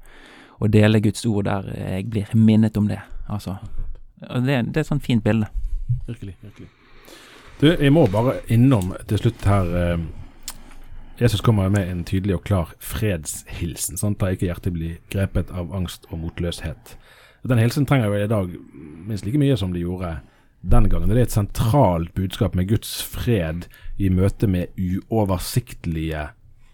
og 0.63 0.71
dele 0.71 1.03
Guds 1.03 1.27
ord 1.27 1.49
der 1.51 1.67
jeg 1.75 2.07
blir 2.11 2.31
minnet 2.39 2.79
om 2.79 2.87
det. 2.91 3.01
Altså, 3.29 3.57
det, 4.21 4.63
det 4.71 4.77
er 4.77 4.85
et 4.85 4.93
sånt 4.93 5.05
fint 5.05 5.25
bilde. 5.25 5.51
Virkelig. 6.07 6.37
virkelig. 6.43 6.69
Du, 7.61 7.69
jeg 7.71 7.93
må 7.95 8.07
bare 8.11 8.39
innom 8.51 8.95
til 9.11 9.21
slutt 9.23 9.45
her 9.47 9.75
eh, 9.79 10.05
Jesus 11.21 11.43
kommer 11.45 11.69
med 11.71 11.91
en 11.91 12.05
tydelig 12.05 12.35
og 12.35 12.45
klar 12.45 12.73
fredshilsen. 12.83 13.99
Sant? 14.01 14.19
Da 14.19 14.33
ikke 14.33 14.49
hjertet 14.49 14.75
blir 14.75 14.97
grepet 15.13 15.53
av 15.55 15.71
angst 15.75 16.09
og 16.11 16.19
motløshet. 16.25 16.97
Den 17.47 17.61
hilsen 17.63 17.87
trenger 17.87 18.11
jo 18.11 18.23
i 18.23 18.31
dag 18.31 18.55
minst 19.07 19.27
like 19.27 19.39
mye 19.39 19.57
som 19.59 19.75
de 19.75 19.83
gjorde 19.83 20.17
den 20.63 20.89
gangen. 20.89 21.11
Det 21.11 21.19
er 21.19 21.27
et 21.27 21.35
sentralt 21.35 22.15
budskap 22.15 22.55
med 22.55 22.71
Guds 22.71 23.01
fred 23.03 23.67
i 23.99 24.11
møte 24.15 24.49
med 24.51 24.71
uoversiktlige 24.79 26.29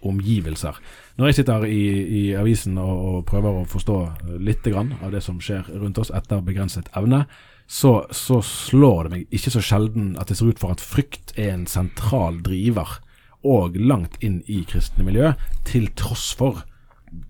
omgivelser. 0.07 0.77
Når 1.18 1.27
jeg 1.31 1.38
sitter 1.40 1.64
i, 1.66 1.85
i 2.20 2.22
avisen 2.38 2.79
og, 2.79 2.98
og 3.09 3.22
prøver 3.27 3.62
å 3.62 3.68
forstå 3.68 3.98
litt 4.38 4.66
av 4.70 5.11
det 5.11 5.22
som 5.24 5.40
skjer 5.42 5.66
rundt 5.74 5.98
oss 5.98 6.12
etter 6.14 6.44
begrenset 6.44 6.90
evne, 6.96 7.24
så, 7.68 8.07
så 8.11 8.38
slår 8.44 9.09
det 9.09 9.12
meg 9.12 9.35
ikke 9.35 9.53
så 9.53 9.62
sjelden 9.64 10.14
at 10.20 10.31
det 10.31 10.38
ser 10.38 10.53
ut 10.53 10.61
for 10.62 10.72
at 10.72 10.85
frykt 10.85 11.35
er 11.37 11.53
en 11.53 11.66
sentral 11.68 12.40
driver, 12.44 13.01
og 13.46 13.77
langt 13.79 14.16
inn 14.24 14.40
i 14.51 14.62
kristne 14.66 15.05
miljø, 15.07 15.33
til 15.68 15.87
tross 15.98 16.33
for 16.35 16.64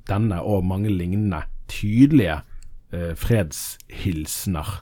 denne 0.09 0.39
og 0.41 0.65
mange 0.67 0.93
lignende 0.93 1.43
tydelige 1.69 2.41
eh, 2.95 3.13
fredshilsener. 3.19 4.79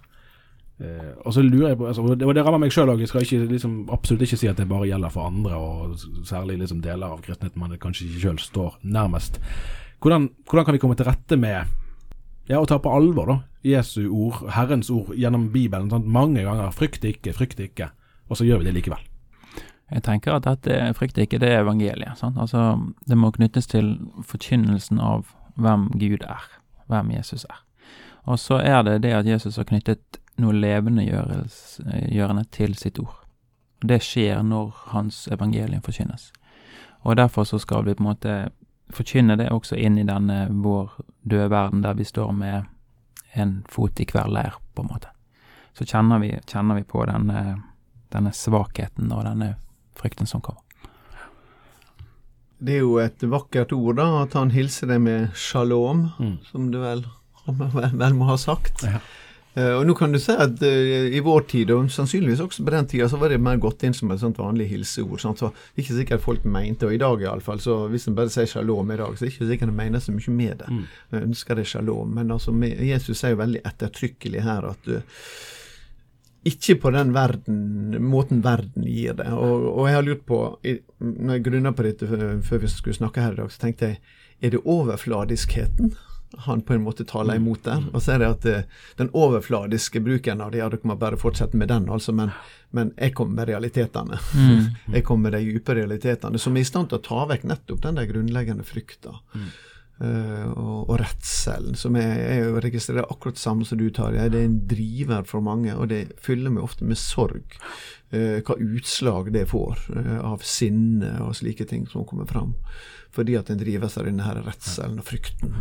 Eh, 0.76 1.12
og 1.24 1.32
så 1.32 1.40
lurer 1.40 1.70
jeg 1.70 1.78
på, 1.80 1.86
altså, 1.88 2.02
og 2.04 2.18
det, 2.20 2.42
rammer 2.44 2.60
meg 2.60 2.74
sjøl 2.74 2.90
òg, 2.92 3.00
jeg 3.00 3.08
skal 3.08 3.24
ikke, 3.24 3.46
liksom, 3.48 3.76
absolutt 3.94 4.26
ikke 4.26 4.38
si 4.42 4.50
at 4.50 4.58
det 4.60 4.68
bare 4.68 4.88
gjelder 4.90 5.12
for 5.14 5.30
andre, 5.30 5.56
og 5.56 6.26
særlig 6.28 6.58
liksom 6.60 6.82
deler 6.84 7.14
av 7.14 7.22
kristenheten 7.24 7.62
man 7.62 7.72
kanskje 7.80 8.10
ikke 8.10 8.24
sjøl 8.26 8.40
står 8.42 8.76
nærmest. 8.84 9.40
Hvordan, 10.04 10.28
hvordan 10.44 10.66
kan 10.68 10.76
vi 10.76 10.82
komme 10.82 10.98
til 10.98 11.08
rette 11.08 11.38
med 11.40 11.64
ja, 12.50 12.60
å 12.60 12.68
ta 12.68 12.76
på 12.82 12.92
alvor 12.92 13.32
da, 13.32 13.38
Jesu 13.66 14.04
ord, 14.04 14.42
Herrens 14.54 14.92
ord 14.92 15.14
gjennom 15.16 15.48
Bibelen 15.54 15.88
sånn, 15.90 16.04
mange 16.12 16.44
ganger? 16.44 16.74
Frykt 16.76 17.08
ikke, 17.08 17.32
frykt 17.34 17.62
ikke. 17.62 17.88
Og 18.28 18.38
så 18.38 18.44
gjør 18.46 18.60
vi 18.60 18.68
det 18.68 18.76
likevel. 18.76 19.00
Jeg 19.94 20.02
tenker 20.02 20.34
at 20.34 20.44
dette 20.44 20.92
frykt 20.98 21.18
ikke, 21.22 21.40
det 21.40 21.48
er 21.54 21.62
evangeliet. 21.62 22.18
Sant? 22.18 22.36
Altså, 22.42 22.74
det 23.06 23.16
må 23.18 23.30
knyttes 23.34 23.70
til 23.70 23.94
forkynnelsen 24.26 25.00
av 25.00 25.30
hvem 25.56 25.88
Gud 25.96 26.26
er, 26.26 26.46
hvem 26.90 27.14
Jesus 27.14 27.46
er. 27.48 27.62
Og 28.26 28.40
så 28.42 28.58
er 28.58 28.82
det 28.82 29.00
det 29.06 29.14
at 29.14 29.26
Jesus 29.26 29.56
har 29.56 29.68
knyttet 29.70 30.20
noe 30.42 30.52
levendegjørende 30.56 32.44
til 32.52 32.74
sitt 32.76 32.98
ord. 33.00 33.14
Det 33.80 34.00
skjer 34.02 34.42
når 34.42 34.72
hans 34.92 35.26
evangelium 35.32 35.82
forkynnes. 35.84 36.30
Og 37.04 37.16
derfor 37.16 37.44
så 37.44 37.58
skal 37.62 37.84
vi 37.86 37.94
på 37.94 38.02
en 38.02 38.08
måte 38.10 38.36
forkynne 38.94 39.36
det 39.38 39.50
også 39.50 39.76
inn 39.78 39.98
i 39.98 40.06
denne 40.06 40.46
vår 40.50 40.92
døde 41.22 41.50
verden, 41.50 41.82
der 41.82 41.94
vi 41.98 42.04
står 42.04 42.32
med 42.32 42.64
en 43.34 43.64
fot 43.68 44.00
i 44.00 44.06
hver 44.08 44.28
leir, 44.32 44.54
på 44.74 44.82
en 44.82 44.88
måte. 44.92 45.08
Så 45.76 45.84
kjenner 45.84 46.18
vi, 46.22 46.32
kjenner 46.48 46.78
vi 46.78 46.84
på 46.88 47.04
denne, 47.06 47.62
denne 48.14 48.32
svakheten 48.32 49.12
og 49.12 49.24
denne 49.26 49.54
frykten 49.98 50.26
som 50.26 50.40
kommer. 50.40 50.62
Det 52.58 52.78
er 52.78 52.84
jo 52.86 52.94
et 53.02 53.20
vakkert 53.28 53.74
ord, 53.76 53.98
da, 53.98 54.06
at 54.22 54.32
han 54.38 54.50
hilser 54.54 54.88
deg 54.88 55.02
med 55.04 55.34
shalom, 55.36 56.06
Mm. 56.18 56.38
som 56.48 56.70
du 56.72 56.78
vel, 56.80 57.04
vel, 57.46 57.90
vel 57.92 58.14
må 58.16 58.24
ha 58.30 58.36
sagt. 58.40 58.82
Ja. 58.82 59.00
Eh, 59.56 59.72
og 59.72 59.86
nå 59.88 59.94
kan 59.96 60.12
du 60.12 60.18
si 60.20 60.34
at 60.36 60.60
uh, 60.60 61.06
i 61.08 61.20
vår 61.24 61.46
tid, 61.48 61.70
og 61.72 61.88
sannsynligvis 61.92 62.42
også 62.44 62.64
på 62.66 62.74
den 62.74 62.88
tida, 62.90 63.08
så 63.08 63.20
var 63.20 63.32
det 63.32 63.40
mer 63.40 63.56
gått 63.60 63.86
inn 63.88 63.96
som 63.96 64.12
et 64.12 64.20
sånt 64.20 64.40
vanlig 64.40 64.68
hilseord. 64.68 65.20
Sant? 65.22 65.40
Så 65.40 65.48
det 65.48 65.80
er 65.80 65.84
ikke 65.86 65.98
sikkert 66.02 66.24
folk 66.24 66.44
mente, 66.44 66.88
og 66.88 66.92
i 66.92 67.00
dag 67.00 67.24
iallfall, 67.24 67.62
så 67.64 67.78
hvis 67.92 68.04
en 68.10 68.18
bare 68.18 68.32
sier 68.32 68.50
shalom 68.50 68.92
i 68.92 68.98
dag, 69.00 69.16
så 69.16 69.24
er 69.24 69.30
det 69.30 69.34
ikke 69.34 69.50
sikkert 69.52 69.72
en 69.72 69.78
mener 69.78 70.04
så 70.04 70.12
mye 70.12 70.34
med 70.36 70.60
det. 70.60 70.68
Mm. 70.72 70.82
Ønsker 71.22 71.56
det 71.56 71.68
shalom. 71.70 72.12
Men 72.18 72.34
altså, 72.36 72.52
Jesus 72.60 73.24
er 73.24 73.32
jo 73.32 73.40
veldig 73.40 73.62
ettertrykkelig 73.72 74.44
her 74.44 74.68
at 74.74 74.90
uh, 74.92 75.22
ikke 76.46 76.76
på 76.82 76.92
den 76.94 77.14
verden, 77.16 77.96
måten 78.04 78.44
verden 78.44 78.84
gir 78.86 79.16
det. 79.18 79.30
Og, 79.32 79.70
og 79.72 79.88
jeg 79.88 79.96
har 79.96 80.04
lurt 80.06 80.26
på, 80.28 80.42
i, 80.68 80.76
når 81.00 81.38
jeg 81.38 81.46
grunna 81.48 81.72
på 81.72 81.88
dette 81.88 82.10
før 82.44 82.62
vi 82.62 82.70
skulle 82.70 82.98
snakke 83.00 83.24
her 83.24 83.32
i 83.34 83.40
dag, 83.40 83.48
så 83.50 83.64
tenkte 83.64 83.94
jeg 83.94 83.98
er 84.44 84.52
det 84.52 84.60
overfladiskheten 84.68 85.94
han 86.46 86.62
på 86.66 86.74
en 86.74 86.82
måte 86.84 87.04
taler 87.08 87.38
imot 87.38 87.64
der? 87.64 87.84
Og 87.92 88.02
så 88.02 88.14
er 88.14 88.22
det 88.22 88.30
at 88.30 88.48
uh, 88.50 88.80
den 88.98 89.12
overfladiske 89.16 90.02
bruken 90.04 90.42
av 90.44 90.52
det, 90.52 90.60
ja, 90.62 90.70
dere 90.72 90.88
må 90.88 90.98
bare 91.00 91.20
fortsette 91.20 91.58
med 91.58 91.70
den, 91.72 91.88
altså, 91.92 92.14
men, 92.16 92.34
men 92.76 92.92
jeg 92.96 93.14
kommer 93.16 93.42
med 93.42 93.50
realitetene. 93.52 94.20
Mm. 94.34 94.66
jeg 94.98 95.06
kommer 95.06 95.30
med 95.30 95.38
de 95.38 95.56
dype 95.56 95.78
realitetene, 95.78 96.40
som 96.42 96.56
er 96.56 96.66
i 96.66 96.68
stand 96.68 96.90
til 96.90 97.00
å 97.00 97.06
ta 97.06 97.24
vekk 97.32 97.48
nettopp 97.52 97.82
den 97.86 98.00
der 98.00 98.10
grunnleggende 98.10 98.66
frykta. 98.66 99.16
Mm. 99.36 99.48
Uh, 99.96 100.50
og, 100.52 100.90
og 100.90 100.98
redselen, 101.00 101.76
som 101.80 101.94
jeg, 101.96 102.16
jeg 102.20 102.64
registrerer 102.66 103.06
akkurat 103.08 103.38
det 103.38 103.40
samme 103.40 103.64
som 103.64 103.80
du 103.80 103.86
tar. 103.88 104.12
Det 104.12 104.26
er 104.26 104.44
en 104.44 104.58
driver 104.68 105.24
for 105.24 105.44
mange, 105.44 105.72
og 105.72 105.88
det 105.88 106.18
fyller 106.20 106.52
meg 106.52 106.66
ofte 106.66 106.84
med 106.84 107.00
sorg. 107.00 107.56
Uh, 108.12 108.42
hva 108.44 108.58
utslag 108.60 109.32
det 109.32 109.46
får 109.54 109.86
uh, 109.96 110.18
av 110.34 110.44
sinne 110.44 111.14
og 111.24 111.32
slike 111.40 111.64
ting 111.70 111.88
som 111.88 112.04
kommer 112.08 112.28
fram. 112.28 112.52
Fordi 113.16 113.36
at 113.38 113.48
en 113.52 113.60
drives 113.60 113.96
av 113.96 114.04
denne 114.04 114.24
her 114.26 114.42
redselen 114.44 115.00
og 115.00 115.06
frykten 115.08 115.54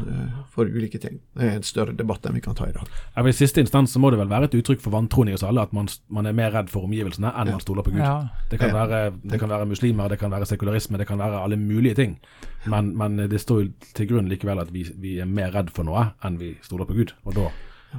for 0.51 0.67
ulike 0.67 0.99
ting. 0.99 1.21
Det 1.37 1.47
er 1.47 1.59
en 1.59 1.67
større 1.67 1.95
debatt 1.95 2.25
enn 2.27 2.35
vi 2.35 2.43
kan 2.43 2.57
ta 2.57 2.67
i 2.67 2.73
dag. 2.75 2.89
Ja, 3.15 3.23
I 3.23 3.35
siste 3.35 3.63
instans 3.63 3.93
så 3.95 4.01
må 4.03 4.11
det 4.11 4.19
vel 4.19 4.31
være 4.31 4.49
et 4.49 4.57
uttrykk 4.59 4.83
for 4.83 4.95
vantroen 4.95 5.31
i 5.31 5.35
oss 5.37 5.45
alle, 5.47 5.63
at 5.63 5.75
man, 5.75 5.87
man, 6.11 6.27
er 6.27 6.35
mer 6.35 6.51
redd 6.55 6.71
for 6.73 6.87
omgivelsene 6.89 7.31
enn 7.31 7.51
ja. 7.51 7.55
man 7.55 7.63
stoler 7.63 7.85
på 7.87 7.93
Gud. 7.95 8.03
Ja. 8.03 8.17
Det, 8.51 8.59
kan 8.59 8.75
være, 8.75 8.99
det, 9.23 9.39
kan 9.39 9.51
være, 9.51 9.69
muslimer, 9.71 10.11
det 10.11 10.19
kan 10.21 10.33
være 10.33 10.49
sekularisme, 10.49 10.99
det 10.99 11.07
kan 11.07 11.21
være 11.21 11.41
alle 11.45 11.59
mulige 11.61 11.95
ting. 12.01 12.17
Men, 12.65 12.91
men 12.97 13.17
det 13.31 13.39
står 13.41 13.63
jo 13.63 13.71
til 13.95 14.09
grunn 14.11 14.29
likevel 14.31 14.59
at 14.63 14.73
vi, 14.73 14.83
vi, 14.99 15.17
er 15.23 15.29
mer 15.29 15.53
redd 15.55 15.71
for 15.73 15.87
noe 15.87 16.09
enn 16.25 16.39
vi 16.41 16.55
stoler 16.65 16.89
på 16.89 16.97
Gud. 16.97 17.15
Og 17.23 17.39
da 17.39 17.49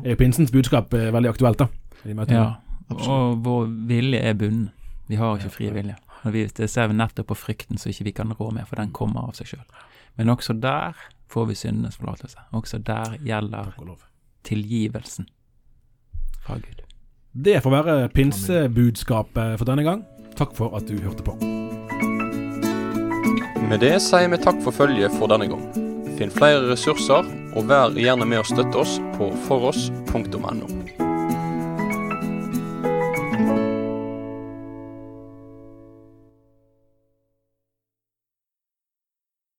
er 0.03 0.13
jo 0.13 0.21
pinsens 0.21 0.53
budskap 0.53 0.93
eh, 0.95 1.09
veldig 1.15 1.33
aktuelt, 1.33 1.65
da. 1.65 1.71
Ja, 2.31 2.49
og 2.93 3.41
vår 3.43 3.71
vilje 3.89 4.21
er 4.21 4.37
bunnen. 4.39 4.69
Vi 5.07 5.19
har 5.19 5.39
ikke 5.39 5.55
fri 5.55 5.71
vilje. 5.75 5.97
Vi, 6.33 6.47
det 6.57 6.69
ser 6.71 6.89
vi 6.91 6.97
nettopp 6.99 7.31
på 7.31 7.39
frykten 7.39 7.79
som 7.79 7.93
ikke 7.93 8.09
vi 8.09 8.17
kan 8.17 8.33
rå 8.35 8.51
med, 8.51 8.67
for 8.69 8.81
den 8.81 8.95
kommer 8.97 9.29
av 9.29 9.37
seg 9.39 9.53
sjøl. 9.53 9.67
Men 10.17 10.33
også 10.33 10.57
der 10.59 10.97
får 11.31 11.47
vi 11.51 11.59
syndenes 11.59 11.99
forlatelse. 12.01 12.39
Også 12.57 12.79
der 12.79 13.19
gjelder 13.25 13.73
tilgivelsen 14.47 15.29
fra 16.47 16.59
Gud. 16.63 16.83
Det 17.37 17.61
får 17.63 17.71
være 17.71 18.09
pinsebudskapet 18.09 19.59
for 19.59 19.69
denne 19.69 19.85
gang. 19.85 20.05
Takk 20.37 20.55
for 20.57 20.77
at 20.77 20.89
du 20.89 20.97
hørte 21.01 21.25
på. 21.27 21.37
Med 23.67 23.83
det 23.83 23.97
sier 24.05 24.31
vi 24.31 24.39
takk 24.41 24.63
for 24.65 24.73
følget 24.73 25.17
for 25.19 25.29
denne 25.33 25.51
gang. 25.51 25.65
Finn 26.17 26.33
flere 26.33 26.63
ressurser, 26.71 27.27
og 27.57 27.69
vær 27.69 27.97
gjerne 27.99 28.29
med 28.29 28.41
å 28.41 28.47
støtte 28.47 28.85
oss 28.85 28.97
på 29.19 29.33
foross.no. 29.49 31.06